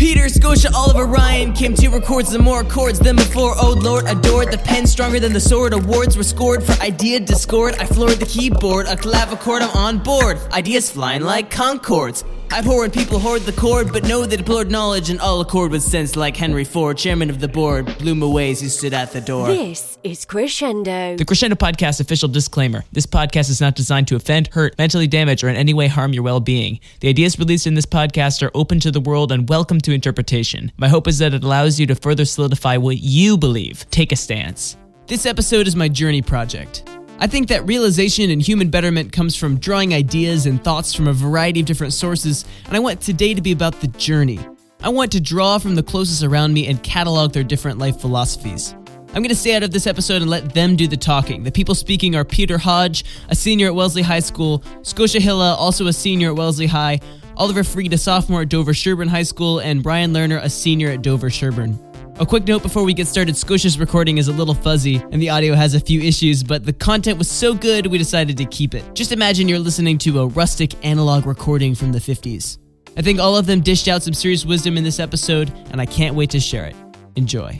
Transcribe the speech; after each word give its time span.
Peter, 0.00 0.30
Scotia, 0.30 0.70
Oliver, 0.74 1.04
Ryan 1.04 1.52
came 1.52 1.74
to 1.74 1.88
record 1.90 2.26
some 2.26 2.42
more 2.42 2.64
chords 2.64 2.98
than 2.98 3.16
before. 3.16 3.52
Oh 3.58 3.72
Lord, 3.78 4.06
adored 4.06 4.50
the 4.50 4.56
pen 4.56 4.86
stronger 4.86 5.20
than 5.20 5.34
the 5.34 5.40
sword. 5.40 5.74
Awards 5.74 6.16
were 6.16 6.22
scored 6.22 6.62
for 6.62 6.72
idea 6.82 7.20
discord. 7.20 7.74
I 7.74 7.84
floored 7.84 8.16
the 8.16 8.24
keyboard, 8.24 8.86
a 8.86 8.96
clavichord, 8.96 9.60
I'm 9.60 9.76
on 9.76 9.98
board. 9.98 10.38
Ideas 10.52 10.90
flying 10.90 11.20
like 11.20 11.50
concords. 11.50 12.24
I 12.52 12.62
pour 12.62 12.80
when 12.80 12.90
people 12.90 13.20
hoard 13.20 13.42
the 13.42 13.52
chord, 13.52 13.92
but 13.92 14.02
know 14.02 14.26
that 14.26 14.36
deplored 14.36 14.72
knowledge 14.72 15.08
and 15.08 15.20
all 15.20 15.40
accord 15.40 15.70
with 15.70 15.84
sense 15.84 16.16
like 16.16 16.36
Henry 16.36 16.64
Ford, 16.64 16.98
chairman 16.98 17.30
of 17.30 17.38
the 17.38 17.46
board, 17.46 17.86
blew 17.98 18.10
him 18.10 18.22
away 18.22 18.50
as 18.50 18.60
he 18.60 18.68
stood 18.68 18.92
at 18.92 19.12
the 19.12 19.20
door. 19.20 19.46
This 19.46 19.98
is 20.02 20.24
Crescendo. 20.24 21.16
The 21.16 21.24
Crescendo 21.24 21.54
Podcast 21.54 22.00
official 22.00 22.28
disclaimer 22.28 22.82
this 22.90 23.06
podcast 23.06 23.50
is 23.50 23.60
not 23.60 23.76
designed 23.76 24.08
to 24.08 24.16
offend, 24.16 24.48
hurt, 24.48 24.76
mentally 24.78 25.06
damage, 25.06 25.44
or 25.44 25.48
in 25.48 25.54
any 25.54 25.72
way 25.72 25.86
harm 25.86 26.12
your 26.12 26.24
well 26.24 26.40
being. 26.40 26.80
The 26.98 27.08
ideas 27.08 27.38
released 27.38 27.68
in 27.68 27.74
this 27.74 27.86
podcast 27.86 28.42
are 28.42 28.50
open 28.52 28.80
to 28.80 28.90
the 28.90 29.00
world 29.00 29.30
and 29.30 29.48
welcome 29.48 29.80
to 29.82 29.92
interpretation. 29.92 30.72
My 30.76 30.88
hope 30.88 31.06
is 31.06 31.18
that 31.18 31.32
it 31.32 31.44
allows 31.44 31.78
you 31.78 31.86
to 31.86 31.94
further 31.94 32.24
solidify 32.24 32.78
what 32.78 32.98
you 32.98 33.38
believe. 33.38 33.88
Take 33.92 34.10
a 34.10 34.16
stance. 34.16 34.76
This 35.06 35.24
episode 35.24 35.68
is 35.68 35.76
my 35.76 35.88
journey 35.88 36.20
project. 36.22 36.84
I 37.22 37.26
think 37.26 37.48
that 37.48 37.66
realization 37.66 38.30
and 38.30 38.40
human 38.40 38.70
betterment 38.70 39.12
comes 39.12 39.36
from 39.36 39.58
drawing 39.58 39.92
ideas 39.92 40.46
and 40.46 40.64
thoughts 40.64 40.94
from 40.94 41.06
a 41.06 41.12
variety 41.12 41.60
of 41.60 41.66
different 41.66 41.92
sources, 41.92 42.46
and 42.64 42.74
I 42.74 42.78
want 42.78 43.02
today 43.02 43.34
to 43.34 43.42
be 43.42 43.52
about 43.52 43.78
the 43.82 43.88
journey. 43.88 44.40
I 44.82 44.88
want 44.88 45.12
to 45.12 45.20
draw 45.20 45.58
from 45.58 45.74
the 45.74 45.82
closest 45.82 46.22
around 46.22 46.54
me 46.54 46.66
and 46.66 46.82
catalog 46.82 47.34
their 47.34 47.44
different 47.44 47.78
life 47.78 48.00
philosophies. 48.00 48.74
I'm 49.08 49.22
going 49.22 49.28
to 49.28 49.34
stay 49.34 49.54
out 49.54 49.62
of 49.62 49.70
this 49.70 49.86
episode 49.86 50.22
and 50.22 50.30
let 50.30 50.54
them 50.54 50.76
do 50.76 50.86
the 50.88 50.96
talking. 50.96 51.42
The 51.42 51.52
people 51.52 51.74
speaking 51.74 52.16
are 52.16 52.24
Peter 52.24 52.56
Hodge, 52.56 53.04
a 53.28 53.34
senior 53.34 53.66
at 53.66 53.74
Wellesley 53.74 54.00
High 54.00 54.20
School, 54.20 54.64
Scotia 54.80 55.20
Hilla, 55.20 55.56
also 55.56 55.88
a 55.88 55.92
senior 55.92 56.30
at 56.30 56.36
Wellesley 56.36 56.68
High, 56.68 57.00
Oliver 57.36 57.64
Freed, 57.64 57.92
a 57.92 57.98
sophomore 57.98 58.42
at 58.42 58.48
Dover 58.48 58.72
Sherborn 58.72 59.08
High 59.08 59.24
School, 59.24 59.58
and 59.58 59.82
Brian 59.82 60.14
Lerner, 60.14 60.42
a 60.42 60.48
senior 60.48 60.88
at 60.88 61.02
Dover 61.02 61.28
Sherborn. 61.28 61.89
A 62.20 62.26
quick 62.26 62.46
note 62.46 62.62
before 62.62 62.84
we 62.84 62.92
get 62.92 63.06
started 63.06 63.34
Scotia's 63.34 63.78
recording 63.78 64.18
is 64.18 64.28
a 64.28 64.32
little 64.32 64.52
fuzzy 64.52 64.96
and 64.96 65.22
the 65.22 65.30
audio 65.30 65.54
has 65.54 65.74
a 65.74 65.80
few 65.80 66.02
issues, 66.02 66.42
but 66.42 66.66
the 66.66 66.72
content 66.72 67.16
was 67.16 67.30
so 67.30 67.54
good 67.54 67.86
we 67.86 67.96
decided 67.96 68.36
to 68.36 68.44
keep 68.44 68.74
it. 68.74 68.84
Just 68.94 69.10
imagine 69.10 69.48
you're 69.48 69.58
listening 69.58 69.96
to 69.96 70.20
a 70.20 70.26
rustic 70.26 70.74
analog 70.84 71.24
recording 71.24 71.74
from 71.74 71.92
the 71.92 71.98
50s. 71.98 72.58
I 72.94 73.00
think 73.00 73.20
all 73.20 73.38
of 73.38 73.46
them 73.46 73.62
dished 73.62 73.88
out 73.88 74.02
some 74.02 74.12
serious 74.12 74.44
wisdom 74.44 74.76
in 74.76 74.84
this 74.84 75.00
episode, 75.00 75.50
and 75.70 75.80
I 75.80 75.86
can't 75.86 76.14
wait 76.14 76.28
to 76.30 76.40
share 76.40 76.66
it. 76.66 76.76
Enjoy. 77.16 77.58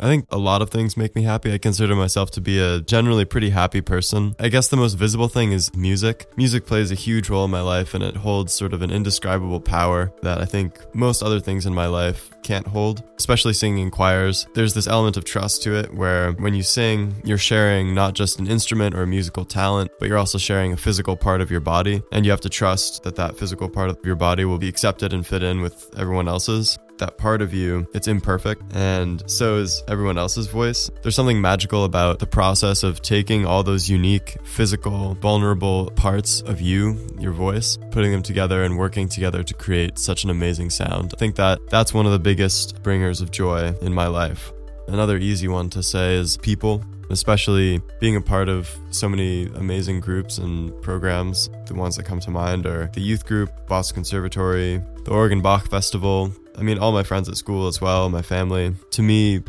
I 0.00 0.06
think 0.06 0.26
a 0.30 0.38
lot 0.38 0.62
of 0.62 0.70
things 0.70 0.96
make 0.96 1.16
me 1.16 1.22
happy. 1.22 1.52
I 1.52 1.58
consider 1.58 1.96
myself 1.96 2.30
to 2.32 2.40
be 2.40 2.60
a 2.60 2.80
generally 2.80 3.24
pretty 3.24 3.50
happy 3.50 3.80
person. 3.80 4.36
I 4.38 4.48
guess 4.48 4.68
the 4.68 4.76
most 4.76 4.94
visible 4.94 5.28
thing 5.28 5.52
is 5.52 5.74
music. 5.74 6.26
Music 6.36 6.66
plays 6.66 6.92
a 6.92 6.94
huge 6.94 7.28
role 7.28 7.44
in 7.44 7.50
my 7.50 7.60
life 7.60 7.94
and 7.94 8.04
it 8.04 8.16
holds 8.16 8.52
sort 8.52 8.72
of 8.72 8.82
an 8.82 8.90
indescribable 8.90 9.60
power 9.60 10.12
that 10.22 10.38
I 10.40 10.44
think 10.44 10.78
most 10.94 11.22
other 11.22 11.40
things 11.40 11.66
in 11.66 11.74
my 11.74 11.86
life 11.86 12.30
can't 12.42 12.66
hold, 12.66 13.02
especially 13.16 13.52
singing 13.52 13.84
in 13.84 13.90
choirs. 13.90 14.46
There's 14.54 14.74
this 14.74 14.86
element 14.86 15.16
of 15.16 15.24
trust 15.24 15.62
to 15.64 15.74
it 15.74 15.92
where 15.92 16.32
when 16.32 16.54
you 16.54 16.62
sing, 16.62 17.14
you're 17.24 17.36
sharing 17.36 17.94
not 17.94 18.14
just 18.14 18.38
an 18.38 18.46
instrument 18.46 18.94
or 18.94 19.02
a 19.02 19.06
musical 19.06 19.44
talent, 19.44 19.90
but 19.98 20.08
you're 20.08 20.18
also 20.18 20.38
sharing 20.38 20.72
a 20.72 20.76
physical 20.76 21.16
part 21.16 21.40
of 21.40 21.50
your 21.50 21.60
body. 21.60 22.02
And 22.12 22.24
you 22.24 22.30
have 22.30 22.40
to 22.42 22.48
trust 22.48 23.02
that 23.02 23.16
that 23.16 23.36
physical 23.36 23.68
part 23.68 23.90
of 23.90 23.98
your 24.04 24.16
body 24.16 24.44
will 24.44 24.58
be 24.58 24.68
accepted 24.68 25.12
and 25.12 25.26
fit 25.26 25.42
in 25.42 25.60
with 25.60 25.90
everyone 25.96 26.28
else's 26.28 26.78
that 26.98 27.18
part 27.18 27.42
of 27.42 27.52
you, 27.52 27.86
it's 27.94 28.08
imperfect, 28.08 28.62
and 28.74 29.22
so 29.30 29.56
is 29.56 29.82
everyone 29.88 30.18
else's 30.18 30.46
voice. 30.46 30.90
There's 31.02 31.14
something 31.14 31.40
magical 31.40 31.84
about 31.84 32.18
the 32.18 32.26
process 32.26 32.82
of 32.82 33.02
taking 33.02 33.46
all 33.46 33.62
those 33.62 33.88
unique, 33.88 34.36
physical, 34.44 35.14
vulnerable 35.14 35.90
parts 35.92 36.40
of 36.42 36.60
you, 36.60 37.06
your 37.18 37.32
voice, 37.32 37.78
putting 37.90 38.12
them 38.12 38.22
together 38.22 38.62
and 38.62 38.78
working 38.78 39.08
together 39.08 39.42
to 39.42 39.54
create 39.54 39.98
such 39.98 40.24
an 40.24 40.30
amazing 40.30 40.70
sound. 40.70 41.12
I 41.14 41.18
think 41.18 41.36
that 41.36 41.58
that's 41.68 41.94
one 41.94 42.06
of 42.06 42.12
the 42.12 42.18
biggest 42.18 42.82
bringers 42.82 43.20
of 43.20 43.30
joy 43.30 43.74
in 43.82 43.92
my 43.92 44.06
life. 44.06 44.52
Another 44.88 45.18
easy 45.18 45.48
one 45.48 45.68
to 45.70 45.82
say 45.82 46.14
is 46.14 46.36
people 46.38 46.82
especially 47.10 47.80
being 48.00 48.16
a 48.16 48.20
part 48.20 48.48
of 48.48 48.70
so 48.90 49.08
many 49.08 49.46
amazing 49.54 50.00
groups 50.00 50.38
and 50.38 50.80
programs. 50.82 51.48
The 51.66 51.74
ones 51.74 51.96
that 51.96 52.04
come 52.04 52.20
to 52.20 52.30
mind 52.30 52.66
are 52.66 52.90
the 52.92 53.00
youth 53.00 53.26
group, 53.26 53.50
Boston 53.66 53.96
Conservatory, 53.96 54.82
the 55.04 55.10
Oregon 55.10 55.40
Bach 55.40 55.68
Festival. 55.70 56.32
I 56.58 56.62
mean, 56.62 56.78
all 56.78 56.92
my 56.92 57.04
friends 57.04 57.28
at 57.28 57.36
school 57.36 57.68
as 57.68 57.80
well, 57.80 58.08
my 58.10 58.22
family. 58.22 58.74
To 58.90 59.02
me, 59.02 59.42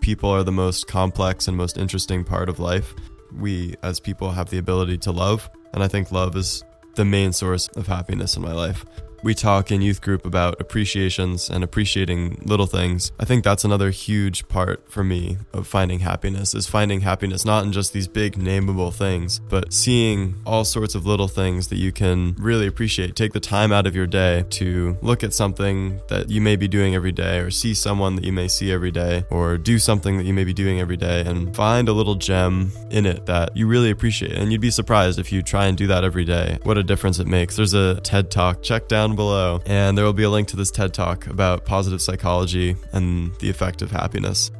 people 0.00 0.28
are 0.30 0.42
the 0.42 0.52
most 0.52 0.88
complex 0.88 1.46
and 1.46 1.56
most 1.56 1.78
interesting 1.78 2.24
part 2.24 2.48
of 2.48 2.58
life. 2.58 2.92
We, 3.32 3.76
as 3.82 4.00
people, 4.00 4.32
have 4.32 4.50
the 4.50 4.58
ability 4.58 4.98
to 4.98 5.12
love, 5.12 5.48
and 5.72 5.82
I 5.82 5.88
think 5.88 6.10
love 6.10 6.36
is 6.36 6.64
the 6.96 7.04
main 7.04 7.32
source 7.32 7.68
of 7.76 7.86
happiness 7.86 8.36
in 8.36 8.42
my 8.42 8.52
life 8.52 8.84
we 9.26 9.34
talk 9.34 9.72
in 9.72 9.82
youth 9.82 10.00
group 10.00 10.24
about 10.24 10.60
appreciations 10.60 11.50
and 11.50 11.64
appreciating 11.64 12.40
little 12.44 12.66
things. 12.66 13.10
I 13.18 13.24
think 13.24 13.42
that's 13.42 13.64
another 13.64 13.90
huge 13.90 14.46
part 14.46 14.88
for 14.88 15.02
me 15.02 15.38
of 15.52 15.66
finding 15.66 15.98
happiness 15.98 16.54
is 16.54 16.68
finding 16.68 17.00
happiness 17.00 17.44
not 17.44 17.64
in 17.64 17.72
just 17.72 17.92
these 17.92 18.06
big 18.06 18.36
nameable 18.36 18.94
things, 18.94 19.40
but 19.40 19.72
seeing 19.72 20.36
all 20.46 20.64
sorts 20.64 20.94
of 20.94 21.06
little 21.06 21.26
things 21.26 21.66
that 21.68 21.76
you 21.76 21.90
can 21.90 22.36
really 22.38 22.68
appreciate. 22.68 23.16
Take 23.16 23.32
the 23.32 23.40
time 23.40 23.72
out 23.72 23.84
of 23.84 23.96
your 23.96 24.06
day 24.06 24.44
to 24.50 24.96
look 25.02 25.24
at 25.24 25.34
something 25.34 26.00
that 26.06 26.30
you 26.30 26.40
may 26.40 26.54
be 26.54 26.68
doing 26.68 26.94
every 26.94 27.10
day 27.10 27.40
or 27.40 27.50
see 27.50 27.74
someone 27.74 28.14
that 28.14 28.24
you 28.24 28.32
may 28.32 28.46
see 28.46 28.70
every 28.70 28.92
day 28.92 29.24
or 29.28 29.58
do 29.58 29.80
something 29.80 30.18
that 30.18 30.24
you 30.24 30.34
may 30.34 30.44
be 30.44 30.54
doing 30.54 30.78
every 30.78 30.96
day 30.96 31.22
and 31.26 31.56
find 31.56 31.88
a 31.88 31.92
little 31.92 32.14
gem 32.14 32.70
in 32.92 33.04
it 33.04 33.26
that 33.26 33.56
you 33.56 33.66
really 33.66 33.90
appreciate. 33.90 34.34
And 34.34 34.52
you'd 34.52 34.60
be 34.60 34.70
surprised 34.70 35.18
if 35.18 35.32
you 35.32 35.42
try 35.42 35.66
and 35.66 35.76
do 35.76 35.88
that 35.88 36.04
every 36.04 36.24
day, 36.24 36.60
what 36.62 36.78
a 36.78 36.84
difference 36.84 37.18
it 37.18 37.26
makes. 37.26 37.56
There's 37.56 37.74
a 37.74 38.00
TED 38.02 38.30
Talk. 38.30 38.62
Check 38.62 38.86
down 38.86 39.15
below, 39.16 39.60
and 39.66 39.96
there 39.98 40.04
will 40.04 40.12
be 40.12 40.22
a 40.22 40.30
link 40.30 40.48
to 40.48 40.56
this 40.56 40.70
TED 40.70 40.94
Talk 40.94 41.26
about 41.26 41.64
positive 41.64 42.00
psychology 42.00 42.76
and 42.92 43.34
the 43.40 43.50
effect 43.50 43.82
of 43.82 43.90
happiness. 43.90 44.50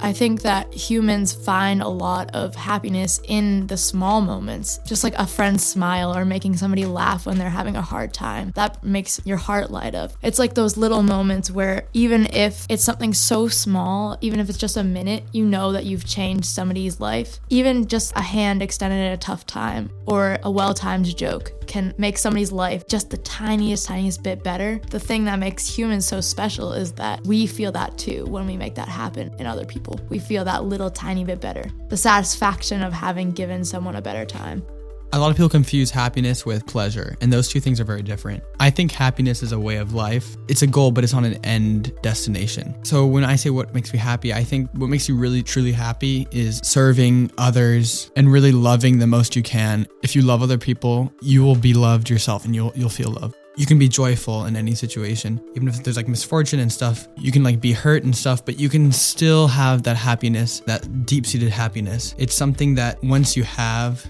I 0.00 0.12
think 0.12 0.42
that 0.42 0.72
humans 0.72 1.32
find 1.32 1.82
a 1.82 1.88
lot 1.88 2.34
of 2.34 2.54
happiness 2.54 3.20
in 3.24 3.66
the 3.66 3.76
small 3.76 4.20
moments, 4.20 4.78
just 4.84 5.04
like 5.04 5.14
a 5.14 5.26
friend's 5.26 5.64
smile 5.64 6.16
or 6.16 6.24
making 6.24 6.56
somebody 6.56 6.84
laugh 6.84 7.26
when 7.26 7.38
they're 7.38 7.50
having 7.50 7.76
a 7.76 7.82
hard 7.82 8.12
time. 8.12 8.52
That 8.54 8.82
makes 8.84 9.20
your 9.24 9.36
heart 9.36 9.70
light 9.70 9.94
up. 9.94 10.12
It's 10.22 10.38
like 10.38 10.54
those 10.54 10.76
little 10.76 11.02
moments 11.02 11.50
where 11.50 11.88
even 11.92 12.26
if 12.26 12.66
it's 12.68 12.84
something 12.84 13.14
so 13.14 13.48
small, 13.48 14.18
even 14.20 14.40
if 14.40 14.48
it's 14.48 14.58
just 14.58 14.76
a 14.76 14.84
minute, 14.84 15.24
you 15.32 15.44
know 15.44 15.72
that 15.72 15.84
you've 15.84 16.04
changed 16.04 16.46
somebody's 16.46 17.00
life. 17.00 17.40
Even 17.48 17.86
just 17.86 18.12
a 18.16 18.22
hand 18.22 18.62
extended 18.62 19.06
at 19.06 19.14
a 19.14 19.16
tough 19.16 19.46
time 19.46 19.90
or 20.06 20.38
a 20.42 20.50
well 20.50 20.74
timed 20.74 21.16
joke 21.16 21.52
can 21.66 21.94
make 21.98 22.16
somebody's 22.16 22.52
life 22.52 22.86
just 22.86 23.10
the 23.10 23.16
tiniest, 23.18 23.86
tiniest 23.86 24.22
bit 24.22 24.42
better. 24.42 24.80
The 24.90 25.00
thing 25.00 25.24
that 25.24 25.38
makes 25.38 25.66
humans 25.66 26.06
so 26.06 26.20
special 26.20 26.72
is 26.72 26.92
that 26.92 27.24
we 27.26 27.46
feel 27.46 27.72
that 27.72 27.98
too 27.98 28.24
when 28.26 28.46
we 28.46 28.56
make 28.56 28.74
that 28.76 28.88
happen 28.88 29.34
in 29.38 29.46
other 29.46 29.64
people. 29.64 29.85
We 30.08 30.18
feel 30.18 30.44
that 30.44 30.64
little 30.64 30.90
tiny 30.90 31.24
bit 31.24 31.40
better. 31.40 31.70
The 31.88 31.96
satisfaction 31.96 32.82
of 32.82 32.92
having 32.92 33.32
given 33.32 33.64
someone 33.64 33.96
a 33.96 34.02
better 34.02 34.24
time. 34.24 34.64
A 35.12 35.18
lot 35.20 35.30
of 35.30 35.36
people 35.36 35.48
confuse 35.48 35.90
happiness 35.90 36.44
with 36.44 36.66
pleasure, 36.66 37.16
and 37.20 37.32
those 37.32 37.48
two 37.48 37.60
things 37.60 37.80
are 37.80 37.84
very 37.84 38.02
different. 38.02 38.42
I 38.58 38.70
think 38.70 38.90
happiness 38.90 39.42
is 39.42 39.52
a 39.52 39.58
way 39.58 39.76
of 39.76 39.94
life. 39.94 40.36
It's 40.48 40.62
a 40.62 40.66
goal, 40.66 40.90
but 40.90 41.04
it's 41.04 41.12
not 41.12 41.24
an 41.24 41.42
end 41.44 41.92
destination. 42.02 42.74
So 42.84 43.06
when 43.06 43.24
I 43.24 43.36
say 43.36 43.50
what 43.50 43.72
makes 43.72 43.92
me 43.92 43.98
happy, 43.98 44.34
I 44.34 44.42
think 44.42 44.68
what 44.72 44.88
makes 44.88 45.08
you 45.08 45.16
really 45.16 45.42
truly 45.42 45.72
happy 45.72 46.26
is 46.32 46.60
serving 46.64 47.30
others 47.38 48.10
and 48.16 48.30
really 48.30 48.52
loving 48.52 48.98
the 48.98 49.06
most 49.06 49.36
you 49.36 49.42
can. 49.42 49.86
If 50.02 50.16
you 50.16 50.22
love 50.22 50.42
other 50.42 50.58
people, 50.58 51.12
you 51.22 51.44
will 51.44 51.56
be 51.56 51.72
loved 51.72 52.10
yourself 52.10 52.44
and 52.44 52.54
you'll 52.54 52.72
you'll 52.74 52.88
feel 52.88 53.10
love 53.10 53.34
you 53.56 53.66
can 53.66 53.78
be 53.78 53.88
joyful 53.88 54.44
in 54.44 54.54
any 54.54 54.74
situation 54.74 55.40
even 55.54 55.66
if 55.66 55.82
there's 55.82 55.96
like 55.96 56.08
misfortune 56.08 56.60
and 56.60 56.70
stuff 56.70 57.08
you 57.16 57.32
can 57.32 57.42
like 57.42 57.60
be 57.60 57.72
hurt 57.72 58.04
and 58.04 58.14
stuff 58.14 58.44
but 58.44 58.60
you 58.60 58.68
can 58.68 58.92
still 58.92 59.46
have 59.46 59.82
that 59.82 59.96
happiness 59.96 60.60
that 60.60 61.06
deep-seated 61.06 61.48
happiness 61.48 62.14
it's 62.18 62.34
something 62.34 62.74
that 62.74 63.02
once 63.02 63.36
you 63.36 63.42
have 63.42 64.06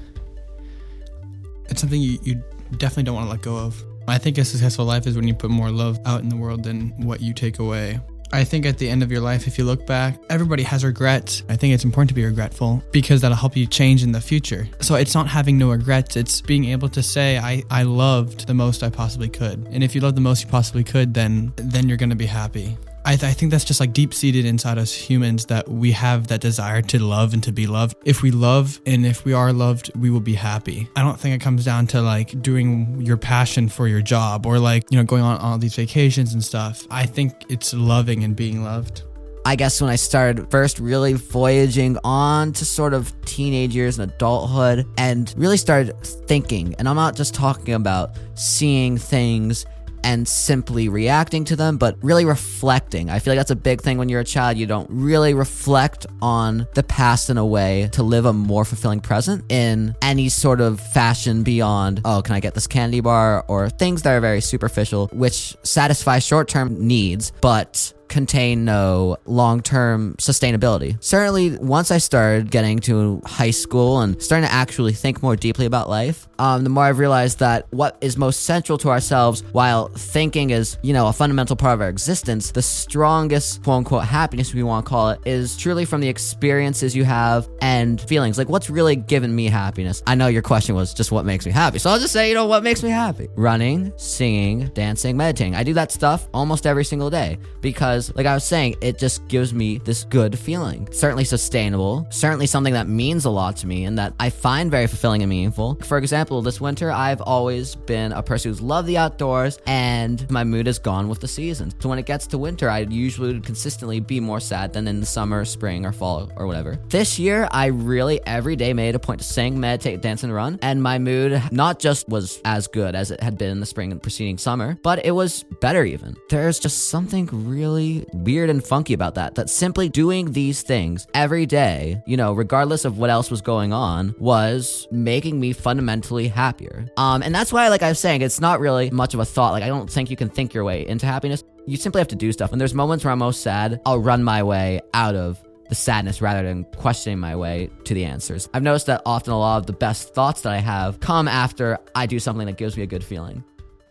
it's 1.68 1.80
something 1.80 2.00
you, 2.00 2.18
you 2.22 2.42
definitely 2.78 3.04
don't 3.04 3.16
want 3.16 3.26
to 3.26 3.30
let 3.30 3.42
go 3.42 3.56
of. 3.56 3.82
I 4.08 4.18
think 4.18 4.38
a 4.38 4.44
successful 4.44 4.84
life 4.84 5.06
is 5.06 5.16
when 5.16 5.26
you 5.26 5.34
put 5.34 5.50
more 5.50 5.70
love 5.70 5.98
out 6.06 6.22
in 6.22 6.28
the 6.28 6.36
world 6.36 6.62
than 6.62 6.90
what 7.02 7.20
you 7.20 7.32
take 7.32 7.58
away. 7.58 8.00
I 8.32 8.44
think 8.44 8.66
at 8.66 8.78
the 8.78 8.88
end 8.88 9.02
of 9.02 9.10
your 9.10 9.20
life, 9.20 9.46
if 9.46 9.58
you 9.58 9.64
look 9.64 9.86
back, 9.86 10.18
everybody 10.30 10.62
has 10.64 10.84
regrets. 10.84 11.42
I 11.48 11.56
think 11.56 11.74
it's 11.74 11.84
important 11.84 12.08
to 12.10 12.14
be 12.14 12.24
regretful 12.24 12.82
because 12.92 13.20
that'll 13.20 13.36
help 13.36 13.56
you 13.56 13.66
change 13.66 14.02
in 14.02 14.12
the 14.12 14.20
future. 14.20 14.68
So 14.80 14.96
it's 14.96 15.14
not 15.14 15.26
having 15.28 15.58
no 15.58 15.70
regrets, 15.70 16.16
it's 16.16 16.40
being 16.40 16.66
able 16.66 16.88
to 16.90 17.02
say, 17.02 17.38
I, 17.38 17.62
I 17.70 17.84
loved 17.84 18.46
the 18.46 18.54
most 18.54 18.82
I 18.82 18.90
possibly 18.90 19.28
could. 19.28 19.66
And 19.70 19.82
if 19.84 19.94
you 19.94 20.00
love 20.00 20.14
the 20.14 20.20
most 20.20 20.44
you 20.44 20.50
possibly 20.50 20.84
could, 20.84 21.14
then 21.14 21.52
then 21.56 21.88
you're 21.88 21.96
gonna 21.98 22.16
be 22.16 22.26
happy. 22.26 22.76
I, 23.06 23.10
th- 23.14 23.30
I, 23.30 23.34
think 23.34 23.52
that's 23.52 23.64
just 23.64 23.78
like 23.78 23.92
deep 23.92 24.12
seated 24.12 24.44
inside 24.44 24.78
us 24.78 24.92
humans 24.92 25.46
that 25.46 25.68
we 25.68 25.92
have 25.92 26.26
that 26.26 26.40
desire 26.40 26.82
to 26.82 26.98
love 26.98 27.34
and 27.34 27.42
to 27.44 27.52
be 27.52 27.68
loved. 27.68 27.96
If 28.04 28.20
we 28.20 28.32
love 28.32 28.80
and 28.84 29.06
if 29.06 29.24
we 29.24 29.32
are 29.32 29.52
loved, 29.52 29.92
we 29.96 30.10
will 30.10 30.18
be 30.18 30.34
happy. 30.34 30.88
I 30.96 31.02
don't 31.02 31.18
think 31.18 31.40
it 31.40 31.40
comes 31.40 31.64
down 31.64 31.86
to 31.88 32.02
like 32.02 32.42
doing 32.42 33.00
your 33.00 33.16
passion 33.16 33.68
for 33.68 33.86
your 33.86 34.02
job 34.02 34.44
or 34.44 34.58
like, 34.58 34.90
you 34.90 34.98
know, 34.98 35.04
going 35.04 35.22
on 35.22 35.38
all 35.38 35.56
these 35.56 35.76
vacations 35.76 36.34
and 36.34 36.44
stuff. 36.44 36.84
I 36.90 37.06
think 37.06 37.44
it's 37.48 37.72
loving 37.72 38.24
and 38.24 38.34
being 38.34 38.64
loved. 38.64 39.02
I 39.44 39.54
guess 39.54 39.80
when 39.80 39.88
I 39.88 39.94
started 39.94 40.50
first 40.50 40.80
really 40.80 41.12
voyaging 41.12 41.98
on 42.02 42.52
to 42.54 42.64
sort 42.64 42.92
of 42.92 43.14
teenage 43.24 43.72
years 43.72 44.00
and 44.00 44.10
adulthood 44.10 44.84
and 44.98 45.32
really 45.36 45.58
started 45.58 45.96
thinking, 46.02 46.74
and 46.80 46.88
I'm 46.88 46.96
not 46.96 47.14
just 47.14 47.34
talking 47.34 47.74
about 47.74 48.18
seeing 48.34 48.98
things 48.98 49.64
and 50.06 50.26
simply 50.26 50.88
reacting 50.88 51.44
to 51.44 51.56
them, 51.56 51.78
but 51.78 51.98
really 52.00 52.24
reflecting. 52.24 53.10
I 53.10 53.18
feel 53.18 53.32
like 53.32 53.40
that's 53.40 53.50
a 53.50 53.56
big 53.56 53.80
thing 53.80 53.98
when 53.98 54.08
you're 54.08 54.20
a 54.20 54.24
child. 54.24 54.56
You 54.56 54.64
don't 54.64 54.88
really 54.88 55.34
reflect 55.34 56.06
on 56.22 56.68
the 56.74 56.84
past 56.84 57.28
in 57.28 57.38
a 57.38 57.44
way 57.44 57.90
to 57.92 58.04
live 58.04 58.24
a 58.24 58.32
more 58.32 58.64
fulfilling 58.64 59.00
present 59.00 59.44
in 59.48 59.96
any 60.00 60.28
sort 60.28 60.60
of 60.60 60.80
fashion 60.80 61.42
beyond, 61.42 62.02
oh, 62.04 62.22
can 62.22 62.36
I 62.36 62.40
get 62.40 62.54
this 62.54 62.68
candy 62.68 63.00
bar? 63.00 63.44
Or 63.48 63.68
things 63.68 64.02
that 64.02 64.12
are 64.12 64.20
very 64.20 64.40
superficial, 64.40 65.08
which 65.08 65.56
satisfy 65.64 66.20
short 66.20 66.46
term 66.46 66.86
needs, 66.86 67.32
but 67.40 67.92
contain 68.08 68.64
no 68.64 69.16
long 69.26 69.62
term 69.62 70.14
sustainability. 70.18 70.96
Certainly, 71.02 71.58
once 71.58 71.90
I 71.90 71.98
started 71.98 72.50
getting 72.50 72.78
to 72.80 73.20
high 73.24 73.50
school 73.50 74.00
and 74.00 74.20
starting 74.22 74.48
to 74.48 74.52
actually 74.54 74.92
think 74.92 75.22
more 75.22 75.36
deeply 75.36 75.66
about 75.66 75.88
life, 75.88 76.28
um, 76.38 76.64
the 76.64 76.70
more 76.70 76.84
I've 76.84 76.98
realized 76.98 77.38
that 77.40 77.66
what 77.70 77.96
is 78.00 78.16
most 78.16 78.44
central 78.44 78.78
to 78.78 78.90
ourselves, 78.90 79.42
while 79.52 79.88
thinking 79.88 80.50
is, 80.50 80.78
you 80.82 80.92
know, 80.92 81.08
a 81.08 81.12
fundamental 81.12 81.56
part 81.56 81.74
of 81.74 81.80
our 81.80 81.88
existence, 81.88 82.50
the 82.50 82.62
strongest 82.62 83.62
quote 83.62 83.78
unquote 83.78 84.04
happiness 84.04 84.54
we 84.54 84.62
want 84.62 84.84
to 84.84 84.88
call 84.88 85.10
it 85.10 85.20
is 85.24 85.56
truly 85.56 85.84
from 85.84 86.00
the 86.00 86.08
experiences 86.08 86.94
you 86.94 87.04
have 87.04 87.48
and 87.60 88.00
feelings. 88.00 88.38
Like, 88.38 88.48
what's 88.48 88.70
really 88.70 88.96
given 88.96 89.34
me 89.34 89.46
happiness? 89.46 90.02
I 90.06 90.14
know 90.14 90.26
your 90.28 90.42
question 90.42 90.74
was 90.74 90.94
just 90.94 91.12
what 91.12 91.24
makes 91.24 91.46
me 91.46 91.52
happy. 91.52 91.78
So 91.78 91.90
I'll 91.90 91.98
just 91.98 92.12
say, 92.12 92.28
you 92.28 92.34
know, 92.34 92.46
what 92.46 92.62
makes 92.62 92.82
me 92.82 92.90
happy? 92.90 93.28
Running, 93.36 93.92
singing, 93.96 94.68
dancing, 94.74 95.16
meditating. 95.16 95.54
I 95.54 95.62
do 95.62 95.74
that 95.74 95.92
stuff 95.92 96.28
almost 96.32 96.66
every 96.66 96.84
single 96.84 97.10
day 97.10 97.38
because, 97.60 97.95
like 98.14 98.26
I 98.26 98.34
was 98.34 98.44
saying, 98.44 98.76
it 98.80 98.98
just 98.98 99.26
gives 99.28 99.52
me 99.52 99.78
this 99.78 100.04
good 100.04 100.38
feeling. 100.38 100.88
Certainly 100.92 101.24
sustainable, 101.24 102.06
certainly 102.10 102.46
something 102.46 102.74
that 102.74 102.88
means 102.88 103.24
a 103.24 103.30
lot 103.30 103.56
to 103.58 103.66
me 103.66 103.84
and 103.84 103.98
that 103.98 104.14
I 104.20 104.30
find 104.30 104.70
very 104.70 104.86
fulfilling 104.86 105.22
and 105.22 105.30
meaningful. 105.30 105.76
For 105.82 105.98
example, 105.98 106.42
this 106.42 106.60
winter, 106.60 106.90
I've 106.90 107.20
always 107.20 107.74
been 107.74 108.12
a 108.12 108.22
person 108.22 108.50
who's 108.50 108.60
loved 108.60 108.88
the 108.88 108.98
outdoors 108.98 109.58
and 109.66 110.28
my 110.30 110.44
mood 110.44 110.66
has 110.66 110.78
gone 110.78 111.08
with 111.08 111.20
the 111.20 111.28
seasons. 111.28 111.74
So 111.80 111.88
when 111.88 111.98
it 111.98 112.06
gets 112.06 112.26
to 112.28 112.38
winter, 112.38 112.68
I 112.68 112.80
usually 112.80 113.32
would 113.32 113.44
consistently 113.44 114.00
be 114.00 114.20
more 114.20 114.40
sad 114.40 114.72
than 114.72 114.86
in 114.88 115.00
the 115.00 115.06
summer, 115.06 115.44
spring, 115.44 115.84
or 115.86 115.92
fall, 115.92 116.30
or 116.36 116.46
whatever. 116.46 116.78
This 116.88 117.18
year, 117.18 117.48
I 117.50 117.66
really 117.66 118.20
every 118.26 118.56
day 118.56 118.72
made 118.72 118.94
a 118.94 118.98
point 118.98 119.20
to 119.20 119.26
sing, 119.26 119.58
meditate, 119.58 120.02
dance, 120.02 120.22
and 120.22 120.32
run. 120.32 120.58
And 120.62 120.82
my 120.82 120.98
mood 120.98 121.42
not 121.50 121.78
just 121.78 122.08
was 122.08 122.40
as 122.44 122.66
good 122.66 122.94
as 122.94 123.10
it 123.10 123.20
had 123.22 123.38
been 123.38 123.50
in 123.50 123.60
the 123.60 123.66
spring 123.66 123.92
and 123.92 124.02
preceding 124.02 124.38
summer, 124.38 124.78
but 124.82 125.04
it 125.04 125.12
was 125.12 125.44
better 125.60 125.84
even. 125.84 126.16
There's 126.28 126.58
just 126.58 126.88
something 126.88 127.28
really 127.32 127.85
weird 128.12 128.50
and 128.50 128.64
funky 128.64 128.94
about 128.94 129.14
that. 129.14 129.34
That 129.34 129.50
simply 129.50 129.88
doing 129.88 130.32
these 130.32 130.62
things 130.62 131.06
every 131.14 131.46
day, 131.46 132.02
you 132.06 132.16
know, 132.16 132.32
regardless 132.32 132.84
of 132.84 132.98
what 132.98 133.10
else 133.10 133.30
was 133.30 133.40
going 133.40 133.72
on, 133.72 134.14
was 134.18 134.86
making 134.90 135.38
me 135.40 135.52
fundamentally 135.52 136.28
happier. 136.28 136.86
Um, 136.96 137.22
and 137.22 137.34
that's 137.34 137.52
why, 137.52 137.68
like 137.68 137.82
I 137.82 137.88
was 137.88 137.98
saying, 137.98 138.22
it's 138.22 138.40
not 138.40 138.60
really 138.60 138.90
much 138.90 139.14
of 139.14 139.20
a 139.20 139.24
thought. 139.24 139.52
Like 139.52 139.62
I 139.62 139.68
don't 139.68 139.90
think 139.90 140.10
you 140.10 140.16
can 140.16 140.28
think 140.28 140.54
your 140.54 140.64
way 140.64 140.86
into 140.86 141.06
happiness. 141.06 141.42
You 141.66 141.76
simply 141.76 142.00
have 142.00 142.08
to 142.08 142.16
do 142.16 142.32
stuff. 142.32 142.52
And 142.52 142.60
there's 142.60 142.74
moments 142.74 143.04
where 143.04 143.12
I'm 143.12 143.18
most 143.18 143.42
sad, 143.42 143.80
I'll 143.84 143.98
run 143.98 144.22
my 144.22 144.42
way 144.42 144.80
out 144.94 145.14
of 145.14 145.42
the 145.68 145.74
sadness 145.74 146.22
rather 146.22 146.46
than 146.46 146.64
questioning 146.76 147.18
my 147.18 147.34
way 147.34 147.70
to 147.84 147.94
the 147.94 148.04
answers. 148.04 148.48
I've 148.54 148.62
noticed 148.62 148.86
that 148.86 149.02
often 149.04 149.32
a 149.32 149.38
lot 149.38 149.58
of 149.58 149.66
the 149.66 149.72
best 149.72 150.14
thoughts 150.14 150.42
that 150.42 150.52
I 150.52 150.58
have 150.58 151.00
come 151.00 151.28
after 151.28 151.78
I 151.94 152.06
do 152.06 152.18
something 152.20 152.46
that 152.46 152.56
gives 152.56 152.76
me 152.76 152.82
a 152.82 152.86
good 152.86 153.04
feeling. 153.04 153.42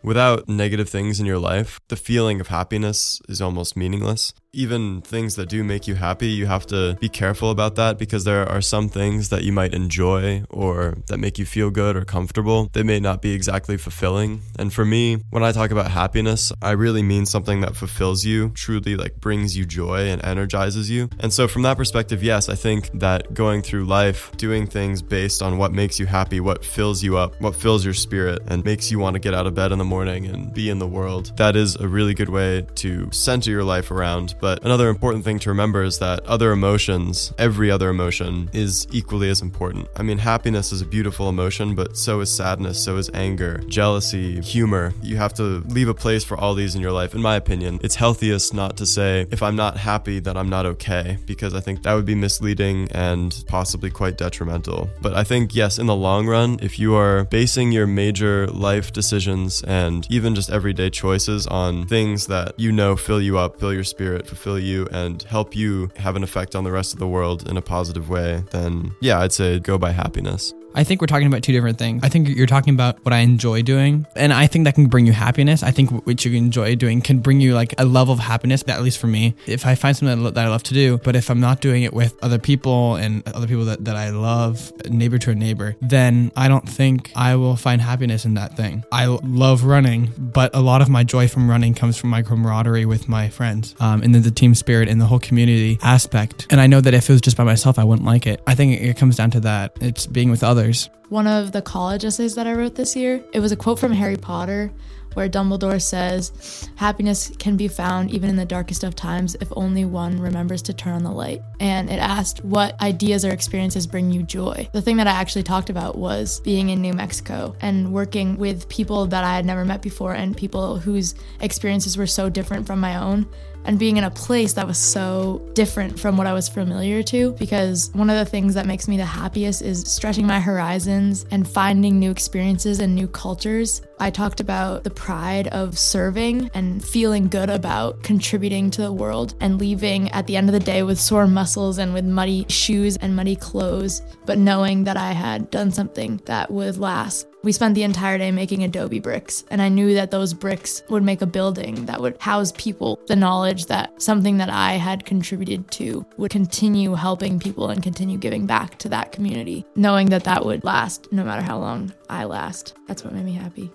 Without 0.06 0.48
negative 0.48 0.88
things 0.88 1.18
in 1.18 1.26
your 1.26 1.40
life, 1.40 1.80
the 1.88 1.96
feeling 1.96 2.40
of 2.40 2.46
happiness 2.46 3.20
is 3.28 3.42
almost 3.42 3.76
meaningless. 3.76 4.32
Even 4.56 5.02
things 5.02 5.34
that 5.36 5.50
do 5.50 5.62
make 5.62 5.86
you 5.86 5.96
happy, 5.96 6.28
you 6.28 6.46
have 6.46 6.64
to 6.68 6.96
be 6.98 7.10
careful 7.10 7.50
about 7.50 7.74
that 7.74 7.98
because 7.98 8.24
there 8.24 8.48
are 8.48 8.62
some 8.62 8.88
things 8.88 9.28
that 9.28 9.44
you 9.44 9.52
might 9.52 9.74
enjoy 9.74 10.44
or 10.48 10.96
that 11.08 11.18
make 11.18 11.38
you 11.38 11.44
feel 11.44 11.68
good 11.68 11.94
or 11.94 12.06
comfortable. 12.06 12.70
They 12.72 12.82
may 12.82 12.98
not 12.98 13.20
be 13.20 13.32
exactly 13.32 13.76
fulfilling. 13.76 14.40
And 14.58 14.72
for 14.72 14.86
me, 14.86 15.16
when 15.28 15.44
I 15.44 15.52
talk 15.52 15.72
about 15.72 15.90
happiness, 15.90 16.54
I 16.62 16.70
really 16.70 17.02
mean 17.02 17.26
something 17.26 17.60
that 17.60 17.76
fulfills 17.76 18.24
you, 18.24 18.48
truly 18.54 18.96
like 18.96 19.20
brings 19.20 19.54
you 19.58 19.66
joy 19.66 20.08
and 20.08 20.24
energizes 20.24 20.88
you. 20.88 21.10
And 21.20 21.34
so, 21.34 21.46
from 21.48 21.60
that 21.62 21.76
perspective, 21.76 22.22
yes, 22.22 22.48
I 22.48 22.54
think 22.54 22.90
that 22.98 23.34
going 23.34 23.60
through 23.60 23.84
life, 23.84 24.34
doing 24.38 24.66
things 24.66 25.02
based 25.02 25.42
on 25.42 25.58
what 25.58 25.72
makes 25.72 26.00
you 26.00 26.06
happy, 26.06 26.40
what 26.40 26.64
fills 26.64 27.02
you 27.02 27.18
up, 27.18 27.38
what 27.42 27.54
fills 27.54 27.84
your 27.84 27.92
spirit, 27.92 28.40
and 28.46 28.64
makes 28.64 28.90
you 28.90 28.98
want 28.98 29.12
to 29.16 29.20
get 29.20 29.34
out 29.34 29.46
of 29.46 29.54
bed 29.54 29.70
in 29.70 29.76
the 29.76 29.84
morning 29.84 30.24
and 30.24 30.54
be 30.54 30.70
in 30.70 30.78
the 30.78 30.86
world, 30.86 31.36
that 31.36 31.56
is 31.56 31.76
a 31.76 31.86
really 31.86 32.14
good 32.14 32.30
way 32.30 32.66
to 32.76 33.10
center 33.12 33.50
your 33.50 33.62
life 33.62 33.90
around. 33.90 34.34
But 34.40 34.45
another 34.64 34.88
important 34.88 35.24
thing 35.24 35.38
to 35.40 35.50
remember 35.50 35.82
is 35.82 35.98
that 35.98 36.24
other 36.26 36.52
emotions, 36.52 37.32
every 37.38 37.70
other 37.70 37.88
emotion, 37.90 38.50
is 38.52 38.86
equally 38.90 39.28
as 39.28 39.42
important. 39.42 39.88
I 39.96 40.02
mean, 40.02 40.18
happiness 40.18 40.72
is 40.72 40.82
a 40.82 40.86
beautiful 40.86 41.28
emotion, 41.28 41.74
but 41.74 41.96
so 41.96 42.20
is 42.20 42.30
sadness, 42.30 42.82
so 42.82 42.96
is 42.96 43.10
anger, 43.14 43.58
jealousy, 43.68 44.40
humor. 44.40 44.94
You 45.02 45.16
have 45.16 45.34
to 45.34 45.62
leave 45.68 45.88
a 45.88 45.94
place 45.94 46.24
for 46.24 46.36
all 46.36 46.54
these 46.54 46.74
in 46.74 46.80
your 46.80 46.92
life. 46.92 47.14
In 47.14 47.22
my 47.22 47.36
opinion, 47.36 47.80
it's 47.82 47.94
healthiest 47.94 48.54
not 48.54 48.76
to 48.78 48.86
say, 48.86 49.26
if 49.30 49.42
I'm 49.42 49.56
not 49.56 49.76
happy, 49.76 50.18
that 50.20 50.36
I'm 50.36 50.48
not 50.48 50.66
okay, 50.66 51.18
because 51.26 51.54
I 51.54 51.60
think 51.60 51.82
that 51.82 51.94
would 51.94 52.06
be 52.06 52.14
misleading 52.14 52.88
and 52.92 53.44
possibly 53.46 53.90
quite 53.90 54.18
detrimental. 54.18 54.88
But 55.00 55.14
I 55.14 55.24
think, 55.24 55.54
yes, 55.54 55.78
in 55.78 55.86
the 55.86 55.96
long 55.96 56.26
run, 56.26 56.58
if 56.62 56.78
you 56.78 56.94
are 56.94 57.24
basing 57.24 57.72
your 57.72 57.86
major 57.86 58.46
life 58.48 58.92
decisions 58.92 59.62
and 59.64 60.06
even 60.10 60.34
just 60.34 60.50
everyday 60.50 60.90
choices 60.90 61.46
on 61.46 61.86
things 61.86 62.26
that 62.26 62.58
you 62.58 62.72
know 62.72 62.96
fill 62.96 63.20
you 63.20 63.38
up, 63.38 63.58
fill 63.58 63.72
your 63.72 63.84
spirit, 63.84 64.25
fulfill 64.26 64.58
you, 64.58 64.88
and 64.92 65.22
help 65.22 65.56
you 65.56 65.90
have 65.96 66.16
an 66.16 66.22
effect 66.22 66.54
on 66.54 66.64
the 66.64 66.72
rest 66.72 66.92
of 66.92 66.98
the 66.98 67.08
world 67.08 67.48
in 67.48 67.56
a 67.56 67.62
positive 67.62 68.08
way, 68.08 68.42
then 68.50 68.92
yeah, 69.00 69.20
I'd 69.20 69.32
say 69.32 69.58
go 69.58 69.78
by 69.78 69.92
happiness. 69.92 70.52
I 70.76 70.84
think 70.84 71.00
we're 71.00 71.06
talking 71.06 71.26
about 71.26 71.42
two 71.42 71.52
different 71.52 71.78
things. 71.78 72.04
I 72.04 72.10
think 72.10 72.28
you're 72.28 72.46
talking 72.46 72.74
about 72.74 73.02
what 73.02 73.14
I 73.14 73.18
enjoy 73.18 73.62
doing, 73.62 74.06
and 74.14 74.30
I 74.30 74.46
think 74.46 74.66
that 74.66 74.74
can 74.74 74.86
bring 74.86 75.06
you 75.06 75.12
happiness. 75.12 75.62
I 75.62 75.70
think 75.70 75.90
what 76.06 76.22
you 76.24 76.32
enjoy 76.36 76.76
doing 76.76 77.00
can 77.00 77.20
bring 77.20 77.40
you 77.40 77.54
like 77.54 77.74
a 77.78 77.84
level 77.86 78.12
of 78.12 78.20
happiness, 78.20 78.62
at 78.68 78.82
least 78.82 78.98
for 78.98 79.06
me. 79.06 79.34
If 79.46 79.64
I 79.64 79.74
find 79.74 79.96
something 79.96 80.22
that 80.22 80.36
I 80.36 80.48
love 80.48 80.62
to 80.64 80.74
do, 80.74 80.98
but 80.98 81.16
if 81.16 81.30
I'm 81.30 81.40
not 81.40 81.62
doing 81.62 81.82
it 81.82 81.94
with 81.94 82.14
other 82.22 82.38
people 82.38 82.96
and 82.96 83.26
other 83.28 83.46
people 83.46 83.64
that, 83.64 83.86
that 83.86 83.96
I 83.96 84.10
love, 84.10 84.70
neighbor 84.90 85.18
to 85.18 85.30
a 85.30 85.34
neighbor, 85.34 85.76
then 85.80 86.30
I 86.36 86.48
don't 86.48 86.68
think 86.68 87.10
I 87.16 87.36
will 87.36 87.56
find 87.56 87.80
happiness 87.80 88.26
in 88.26 88.34
that 88.34 88.54
thing. 88.54 88.84
I 88.92 89.06
love 89.06 89.64
running, 89.64 90.12
but 90.18 90.54
a 90.54 90.60
lot 90.60 90.82
of 90.82 90.90
my 90.90 91.04
joy 91.04 91.26
from 91.26 91.48
running 91.48 91.72
comes 91.72 91.96
from 91.96 92.10
my 92.10 92.20
camaraderie 92.20 92.84
with 92.84 93.08
my 93.08 93.30
friends 93.30 93.74
um, 93.80 94.02
and 94.02 94.14
then 94.14 94.22
the 94.22 94.30
team 94.30 94.54
spirit 94.54 94.90
and 94.90 95.00
the 95.00 95.06
whole 95.06 95.20
community 95.20 95.78
aspect. 95.82 96.46
And 96.50 96.60
I 96.60 96.66
know 96.66 96.82
that 96.82 96.92
if 96.92 97.08
it 97.08 97.12
was 97.12 97.22
just 97.22 97.38
by 97.38 97.44
myself, 97.44 97.78
I 97.78 97.84
wouldn't 97.84 98.06
like 98.06 98.26
it. 98.26 98.42
I 98.46 98.54
think 98.54 98.78
it 98.80 98.96
comes 98.98 99.16
down 99.16 99.30
to 99.30 99.40
that. 99.40 99.76
It's 99.80 100.06
being 100.06 100.30
with 100.30 100.42
others. 100.42 100.65
One 101.08 101.26
of 101.26 101.52
the 101.52 101.62
college 101.62 102.04
essays 102.04 102.34
that 102.34 102.46
I 102.46 102.52
wrote 102.52 102.74
this 102.74 102.96
year, 102.96 103.22
it 103.32 103.40
was 103.40 103.52
a 103.52 103.56
quote 103.56 103.78
from 103.78 103.92
Harry 103.92 104.16
Potter 104.16 104.72
where 105.16 105.30
Dumbledore 105.30 105.80
says, 105.80 106.68
Happiness 106.76 107.32
can 107.38 107.56
be 107.56 107.68
found 107.68 108.10
even 108.10 108.28
in 108.28 108.36
the 108.36 108.44
darkest 108.44 108.84
of 108.84 108.94
times 108.94 109.34
if 109.40 109.48
only 109.56 109.86
one 109.86 110.20
remembers 110.20 110.60
to 110.62 110.74
turn 110.74 110.92
on 110.92 111.04
the 111.04 111.10
light. 111.10 111.40
And 111.58 111.88
it 111.88 111.98
asked, 111.98 112.44
What 112.44 112.78
ideas 112.82 113.24
or 113.24 113.30
experiences 113.30 113.86
bring 113.86 114.10
you 114.10 114.22
joy? 114.22 114.68
The 114.72 114.82
thing 114.82 114.98
that 114.98 115.06
I 115.06 115.12
actually 115.12 115.44
talked 115.44 115.70
about 115.70 115.96
was 115.96 116.40
being 116.40 116.68
in 116.68 116.82
New 116.82 116.92
Mexico 116.92 117.56
and 117.62 117.94
working 117.94 118.36
with 118.36 118.68
people 118.68 119.06
that 119.06 119.24
I 119.24 119.34
had 119.34 119.46
never 119.46 119.64
met 119.64 119.80
before 119.80 120.12
and 120.12 120.36
people 120.36 120.78
whose 120.78 121.14
experiences 121.40 121.96
were 121.96 122.06
so 122.06 122.28
different 122.28 122.66
from 122.66 122.78
my 122.78 122.96
own 122.96 123.26
and 123.66 123.78
being 123.78 123.96
in 123.96 124.04
a 124.04 124.10
place 124.10 124.54
that 124.54 124.66
was 124.66 124.78
so 124.78 125.42
different 125.52 125.98
from 125.98 126.16
what 126.16 126.26
I 126.26 126.32
was 126.32 126.48
familiar 126.48 127.02
to. 127.04 127.32
Because 127.32 127.90
one 127.92 128.08
of 128.08 128.16
the 128.16 128.24
things 128.24 128.54
that 128.54 128.66
makes 128.66 128.88
me 128.88 128.96
the 128.96 129.04
happiest 129.04 129.62
is 129.62 129.80
stretching 129.82 130.26
my 130.26 130.40
horizons 130.40 131.26
and 131.30 131.46
finding 131.46 131.98
new 131.98 132.10
experiences 132.10 132.80
and 132.80 132.94
new 132.94 133.08
cultures. 133.08 133.82
I 133.98 134.10
talked 134.10 134.40
about 134.40 134.84
the 134.84 134.90
pride 134.90 135.48
of 135.48 135.78
serving 135.78 136.50
and 136.54 136.84
feeling 136.84 137.28
good 137.28 137.50
about 137.50 138.02
contributing 138.02 138.70
to 138.72 138.82
the 138.82 138.92
world 138.92 139.34
and 139.40 139.58
leaving 139.58 140.10
at 140.10 140.26
the 140.26 140.36
end 140.36 140.48
of 140.48 140.52
the 140.52 140.60
day 140.60 140.82
with 140.82 141.00
sore 141.00 141.26
muscles 141.26 141.78
and 141.78 141.92
with 141.92 142.04
muddy 142.04 142.46
shoes 142.48 142.96
and 142.98 143.16
muddy 143.16 143.36
clothes, 143.36 144.02
but 144.26 144.38
knowing 144.38 144.84
that 144.84 144.96
I 144.96 145.12
had 145.12 145.50
done 145.50 145.70
something 145.70 146.20
that 146.26 146.50
would 146.50 146.78
last. 146.78 147.26
We 147.46 147.52
spent 147.52 147.76
the 147.76 147.84
entire 147.84 148.18
day 148.18 148.32
making 148.32 148.64
adobe 148.64 148.98
bricks, 148.98 149.44
and 149.52 149.62
I 149.62 149.68
knew 149.68 149.94
that 149.94 150.10
those 150.10 150.34
bricks 150.34 150.82
would 150.88 151.04
make 151.04 151.22
a 151.22 151.26
building 151.26 151.86
that 151.86 152.00
would 152.00 152.20
house 152.20 152.50
people. 152.56 152.98
The 153.06 153.14
knowledge 153.14 153.66
that 153.66 154.02
something 154.02 154.38
that 154.38 154.50
I 154.50 154.72
had 154.72 155.04
contributed 155.04 155.70
to 155.70 156.04
would 156.16 156.32
continue 156.32 156.94
helping 156.94 157.38
people 157.38 157.70
and 157.70 157.84
continue 157.84 158.18
giving 158.18 158.46
back 158.46 158.78
to 158.78 158.88
that 158.88 159.12
community, 159.12 159.64
knowing 159.76 160.08
that 160.08 160.24
that 160.24 160.44
would 160.44 160.64
last 160.64 161.12
no 161.12 161.22
matter 161.22 161.40
how 161.40 161.56
long 161.60 161.92
I 162.10 162.24
last. 162.24 162.74
That's 162.88 163.04
what 163.04 163.14
made 163.14 163.24
me 163.24 163.34
happy. 163.34 163.70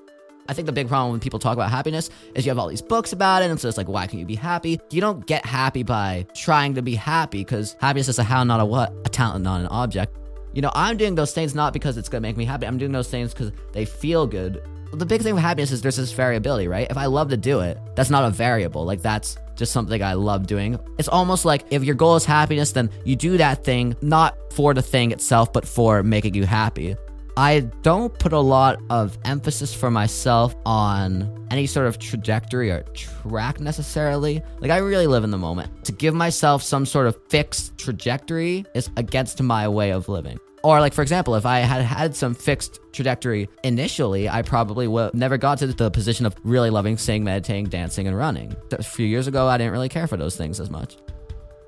I 0.49 0.53
think 0.53 0.65
the 0.65 0.73
big 0.73 0.89
problem 0.89 1.11
when 1.11 1.21
people 1.21 1.39
talk 1.39 1.53
about 1.53 1.71
happiness 1.71 2.09
is 2.35 2.45
you 2.45 2.49
have 2.49 2.59
all 2.59 2.67
these 2.67 2.81
books 2.81 3.13
about 3.13 3.41
it, 3.41 3.49
and 3.49 3.57
so 3.57 3.69
it's 3.69 3.77
like, 3.77 3.87
why 3.87 4.05
can't 4.05 4.19
you 4.19 4.25
be 4.25 4.35
happy? 4.35 4.81
You 4.89 4.99
don't 4.99 5.25
get 5.25 5.45
happy 5.45 5.83
by 5.83 6.27
trying 6.35 6.75
to 6.75 6.81
be 6.81 6.95
happy 6.95 7.37
because 7.37 7.77
happiness 7.79 8.09
is 8.09 8.19
a 8.19 8.23
how, 8.23 8.43
not 8.43 8.59
a 8.59 8.65
what, 8.65 8.93
a 9.05 9.09
talent, 9.09 9.45
not 9.45 9.61
an 9.61 9.67
object. 9.67 10.13
You 10.53 10.61
know, 10.61 10.71
I'm 10.73 10.97
doing 10.97 11.15
those 11.15 11.33
things 11.33 11.55
not 11.55 11.73
because 11.73 11.97
it's 11.97 12.09
gonna 12.09 12.21
make 12.21 12.37
me 12.37 12.45
happy. 12.45 12.67
I'm 12.67 12.77
doing 12.77 12.91
those 12.91 13.09
things 13.09 13.33
because 13.33 13.51
they 13.71 13.85
feel 13.85 14.27
good. 14.27 14.61
The 14.93 15.05
big 15.05 15.21
thing 15.21 15.33
with 15.33 15.43
happiness 15.43 15.71
is 15.71 15.81
there's 15.81 15.95
this 15.95 16.11
variability, 16.11 16.67
right? 16.67 16.87
If 16.89 16.97
I 16.97 17.05
love 17.05 17.29
to 17.29 17.37
do 17.37 17.61
it, 17.61 17.77
that's 17.95 18.09
not 18.09 18.25
a 18.25 18.29
variable. 18.29 18.83
Like 18.83 19.01
that's 19.01 19.37
just 19.55 19.71
something 19.71 20.03
I 20.03 20.13
love 20.13 20.47
doing. 20.47 20.77
It's 20.97 21.07
almost 21.07 21.45
like 21.45 21.65
if 21.69 21.83
your 21.83 21.95
goal 21.95 22.15
is 22.17 22.25
happiness, 22.25 22.73
then 22.73 22.89
you 23.05 23.15
do 23.15 23.37
that 23.37 23.63
thing 23.63 23.95
not 24.01 24.35
for 24.51 24.73
the 24.73 24.81
thing 24.81 25.11
itself, 25.11 25.53
but 25.53 25.65
for 25.65 26.03
making 26.03 26.33
you 26.33 26.45
happy. 26.45 26.95
I 27.37 27.61
don't 27.81 28.17
put 28.19 28.33
a 28.33 28.39
lot 28.39 28.79
of 28.89 29.17
emphasis 29.23 29.73
for 29.73 29.89
myself 29.89 30.55
on 30.65 31.47
any 31.49 31.65
sort 31.65 31.87
of 31.87 31.97
trajectory 31.97 32.71
or 32.71 32.83
track 32.93 33.59
necessarily. 33.59 34.41
Like, 34.59 34.71
I 34.71 34.77
really 34.77 35.07
live 35.07 35.23
in 35.23 35.31
the 35.31 35.37
moment. 35.37 35.85
To 35.85 35.91
give 35.91 36.13
myself 36.13 36.61
some 36.61 36.85
sort 36.85 37.07
of 37.07 37.17
fixed 37.29 37.77
trajectory 37.77 38.65
is 38.75 38.89
against 38.97 39.41
my 39.41 39.67
way 39.67 39.91
of 39.91 40.09
living. 40.09 40.39
Or, 40.63 40.79
like, 40.79 40.93
for 40.93 41.01
example, 41.01 41.35
if 41.35 41.45
I 41.45 41.59
had 41.59 41.81
had 41.81 42.15
some 42.15 42.35
fixed 42.35 42.79
trajectory 42.91 43.49
initially, 43.63 44.29
I 44.29 44.43
probably 44.43 44.87
would 44.87 45.13
never 45.15 45.37
got 45.37 45.57
to 45.59 45.67
the 45.67 45.89
position 45.89 46.25
of 46.25 46.35
really 46.43 46.69
loving 46.69 46.97
singing, 46.97 47.23
meditating, 47.23 47.65
dancing, 47.65 48.07
and 48.07 48.15
running. 48.15 48.55
A 48.71 48.83
few 48.83 49.07
years 49.07 49.27
ago, 49.27 49.47
I 49.47 49.57
didn't 49.57 49.73
really 49.73 49.89
care 49.89 50.05
for 50.05 50.17
those 50.17 50.35
things 50.35 50.59
as 50.59 50.69
much. 50.69 50.97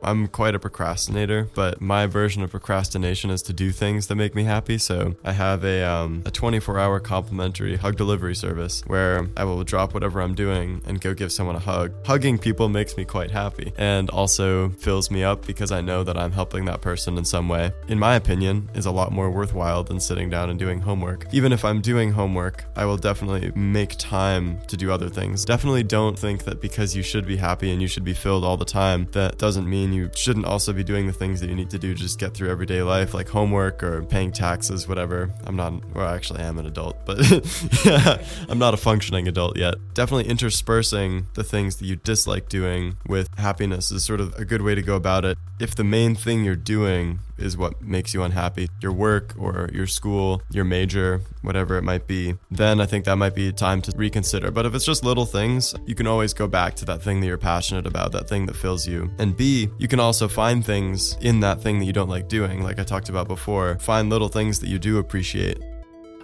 I'm 0.03 0.27
quite 0.27 0.55
a 0.55 0.59
procrastinator, 0.59 1.49
but 1.53 1.81
my 1.81 2.05
version 2.07 2.43
of 2.43 2.51
procrastination 2.51 3.29
is 3.29 3.41
to 3.43 3.53
do 3.53 3.71
things 3.71 4.07
that 4.07 4.15
make 4.15 4.35
me 4.35 4.43
happy. 4.43 4.77
So 4.77 5.15
I 5.23 5.31
have 5.31 5.63
a 5.63 5.83
um, 5.83 6.23
a 6.25 6.31
24 6.31 6.79
hour 6.79 6.99
complimentary 6.99 7.75
hug 7.77 7.95
delivery 7.95 8.35
service 8.35 8.83
where 8.87 9.27
I 9.37 9.43
will 9.43 9.63
drop 9.63 9.93
whatever 9.93 10.21
I'm 10.21 10.35
doing 10.35 10.81
and 10.85 10.99
go 10.99 11.13
give 11.13 11.31
someone 11.31 11.55
a 11.55 11.59
hug. 11.59 11.93
Hugging 12.05 12.37
people 12.37 12.69
makes 12.69 12.97
me 12.97 13.05
quite 13.05 13.31
happy 13.31 13.73
and 13.77 14.09
also 14.09 14.69
fills 14.69 15.09
me 15.09 15.23
up 15.23 15.45
because 15.45 15.71
I 15.71 15.81
know 15.81 16.03
that 16.03 16.17
I'm 16.17 16.31
helping 16.31 16.65
that 16.65 16.81
person 16.81 17.17
in 17.17 17.25
some 17.25 17.47
way. 17.47 17.71
In 17.87 17.99
my 17.99 18.15
opinion, 18.15 18.69
is 18.73 18.85
a 18.85 18.91
lot 18.91 19.11
more 19.11 19.29
worthwhile 19.29 19.83
than 19.83 19.99
sitting 19.99 20.29
down 20.29 20.49
and 20.49 20.59
doing 20.59 20.79
homework. 20.81 21.25
Even 21.31 21.53
if 21.53 21.63
I'm 21.63 21.81
doing 21.81 22.11
homework, 22.11 22.65
I 22.75 22.85
will 22.85 22.97
definitely 22.97 23.51
make 23.55 23.95
time 23.97 24.59
to 24.67 24.77
do 24.77 24.91
other 24.91 25.09
things. 25.09 25.45
Definitely 25.45 25.83
don't 25.83 26.17
think 26.17 26.43
that 26.43 26.61
because 26.61 26.95
you 26.95 27.03
should 27.03 27.25
be 27.25 27.37
happy 27.37 27.71
and 27.71 27.81
you 27.81 27.87
should 27.87 28.03
be 28.03 28.13
filled 28.13 28.43
all 28.43 28.57
the 28.57 28.65
time, 28.65 29.07
that 29.11 29.37
doesn't 29.37 29.69
mean 29.69 29.92
you 29.93 30.09
shouldn't 30.15 30.45
also 30.45 30.73
be 30.73 30.83
doing 30.83 31.07
the 31.07 31.13
things 31.13 31.39
that 31.41 31.49
you 31.49 31.55
need 31.55 31.69
to 31.69 31.79
do 31.79 31.93
to 31.93 31.99
just 31.99 32.19
get 32.19 32.33
through 32.33 32.49
everyday 32.49 32.81
life, 32.81 33.13
like 33.13 33.29
homework 33.29 33.83
or 33.83 34.03
paying 34.03 34.31
taxes, 34.31 34.87
whatever. 34.87 35.31
I'm 35.45 35.55
not, 35.55 35.73
well, 35.93 36.07
actually, 36.07 36.41
I 36.41 36.45
am 36.45 36.57
an 36.57 36.65
adult, 36.65 37.05
but 37.05 37.19
yeah, 37.85 38.23
I'm 38.49 38.59
not 38.59 38.73
a 38.73 38.77
functioning 38.77 39.27
adult 39.27 39.57
yet. 39.57 39.75
Definitely 39.93 40.29
interspersing 40.29 41.27
the 41.33 41.43
things 41.43 41.77
that 41.77 41.85
you 41.85 41.95
dislike 41.95 42.49
doing 42.49 42.97
with 43.07 43.29
happiness 43.37 43.91
is 43.91 44.03
sort 44.03 44.19
of 44.19 44.33
a 44.35 44.45
good 44.45 44.61
way 44.61 44.75
to 44.75 44.81
go 44.81 44.95
about 44.95 45.25
it. 45.25 45.37
If 45.59 45.75
the 45.75 45.83
main 45.83 46.15
thing 46.15 46.43
you're 46.43 46.55
doing 46.55 47.19
is 47.37 47.57
what 47.57 47.81
makes 47.81 48.13
you 48.13 48.23
unhappy, 48.23 48.69
your 48.81 48.91
work 48.91 49.33
or 49.37 49.69
your 49.73 49.87
school, 49.87 50.41
your 50.51 50.63
major, 50.63 51.21
whatever 51.41 51.77
it 51.77 51.83
might 51.83 52.07
be, 52.07 52.35
then 52.51 52.79
I 52.79 52.85
think 52.85 53.05
that 53.05 53.17
might 53.17 53.35
be 53.35 53.51
time 53.51 53.81
to 53.83 53.93
reconsider. 53.95 54.51
But 54.51 54.65
if 54.65 54.73
it's 54.73 54.85
just 54.85 55.03
little 55.03 55.25
things, 55.25 55.75
you 55.85 55.95
can 55.95 56.07
always 56.07 56.33
go 56.33 56.47
back 56.47 56.75
to 56.75 56.85
that 56.85 57.01
thing 57.01 57.19
that 57.21 57.27
you're 57.27 57.37
passionate 57.37 57.85
about, 57.85 58.11
that 58.13 58.29
thing 58.29 58.45
that 58.47 58.55
fills 58.55 58.87
you. 58.87 59.11
And 59.19 59.35
B, 59.35 59.69
you 59.83 59.89
can 59.89 59.99
also 59.99 60.29
find 60.29 60.65
things 60.65 61.17
in 61.19 61.41
that 61.41 61.59
thing 61.59 61.77
that 61.79 61.85
you 61.85 61.91
don't 61.91 62.07
like 62.07 62.29
doing, 62.29 62.63
like 62.63 62.79
I 62.79 62.83
talked 62.83 63.09
about 63.09 63.27
before. 63.27 63.77
Find 63.79 64.09
little 64.09 64.29
things 64.29 64.59
that 64.61 64.69
you 64.69 64.79
do 64.79 64.97
appreciate. 64.97 65.57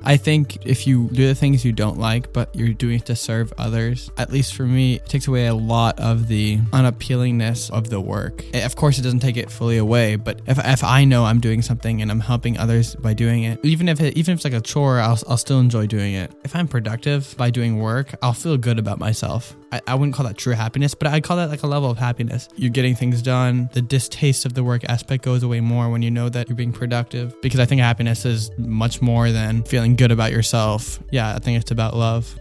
I 0.02 0.16
think 0.16 0.66
if 0.66 0.88
you 0.88 1.10
do 1.10 1.28
the 1.28 1.36
things 1.36 1.66
you 1.66 1.74
don't 1.74 2.00
like, 2.00 2.32
but 2.32 2.56
you're 2.56 2.72
doing 2.74 2.96
it 2.96 3.06
to 3.08 3.18
serve 3.18 3.52
others, 3.58 4.10
at 4.18 4.32
least 4.32 4.56
for 4.56 4.64
me, 4.64 4.96
it 4.96 5.06
takes 5.08 5.28
away 5.28 5.48
a 5.48 5.54
lot 5.54 6.00
of 6.00 6.30
the 6.30 6.60
unappealingness 6.72 7.70
of 7.72 7.90
the 7.90 8.00
work. 8.00 8.46
Eh, 8.54 8.64
Of 8.66 8.78
course, 8.78 8.98
it 8.98 9.02
doesn't 9.02 9.20
take 9.20 9.36
it 9.36 9.52
fully 9.52 9.78
away, 9.78 10.16
but 10.16 10.42
if, 10.48 10.58
if 10.58 10.86
I 10.86 11.04
know 11.04 11.26
I'm 11.26 11.42
doing 11.42 11.62
something 11.62 12.02
and 12.02 12.10
I'm 12.12 12.22
helping 12.22 12.58
others 12.58 12.96
by 12.96 13.14
doing 13.14 13.44
it, 13.44 13.60
even 13.64 13.90
if 13.90 14.00
it, 14.00 14.16
even 14.18 14.32
if 14.34 14.38
it's 14.38 14.46
like 14.46 14.54
a 14.54 14.62
chore, 14.62 15.00
I'll, 15.00 15.20
I'll 15.28 15.38
still 15.38 15.60
enjoy 15.60 15.86
doing 15.86 16.14
it. 16.14 16.32
If 16.46 16.56
I'm 16.56 16.70
productive 16.70 17.36
by 17.38 17.50
doing 17.50 17.80
work, 17.80 18.16
I'll 18.22 18.32
feel 18.32 18.56
good 18.56 18.80
about 18.80 19.00
myself. 19.00 19.54
I, 19.72 19.82
I 19.88 19.96
wouldn't 19.96 20.16
call 20.16 20.26
that 20.26 20.38
true 20.38 20.54
happiness, 20.54 20.96
but 20.96 21.08
I 21.08 21.22
call 21.22 21.38
that 21.38 21.50
like 21.50 21.64
a 21.64 21.68
level 21.68 21.90
of 21.90 21.98
happiness. 21.98 22.50
You're 22.56 22.72
getting 22.72 22.96
things 22.96 23.22
done. 23.22 23.70
The 23.74 23.82
distaste 23.82 24.46
of 24.46 24.54
the 24.54 24.64
work 24.64 24.84
aspect 24.86 25.24
goes 25.24 25.44
away 25.44 25.62
more 25.62 25.90
when 25.90 26.02
you 26.02 26.12
know 26.12 26.30
that 26.30 26.50
you're 26.50 26.56
being 26.56 26.74
productive. 26.74 27.40
Because 27.42 27.60
I 27.60 27.66
think 27.66 27.82
happiness 27.82 28.26
is 28.26 28.52
much 28.58 29.02
more 29.02 29.32
than 29.32 29.64
feeling 29.64 29.96
good 29.96 30.12
about 30.12 30.32
yourself. 30.32 31.00
Yeah, 31.12 31.36
I 31.36 31.40
think 31.40 31.60
it's 31.60 31.72
about 31.72 31.96
love. 31.96 32.38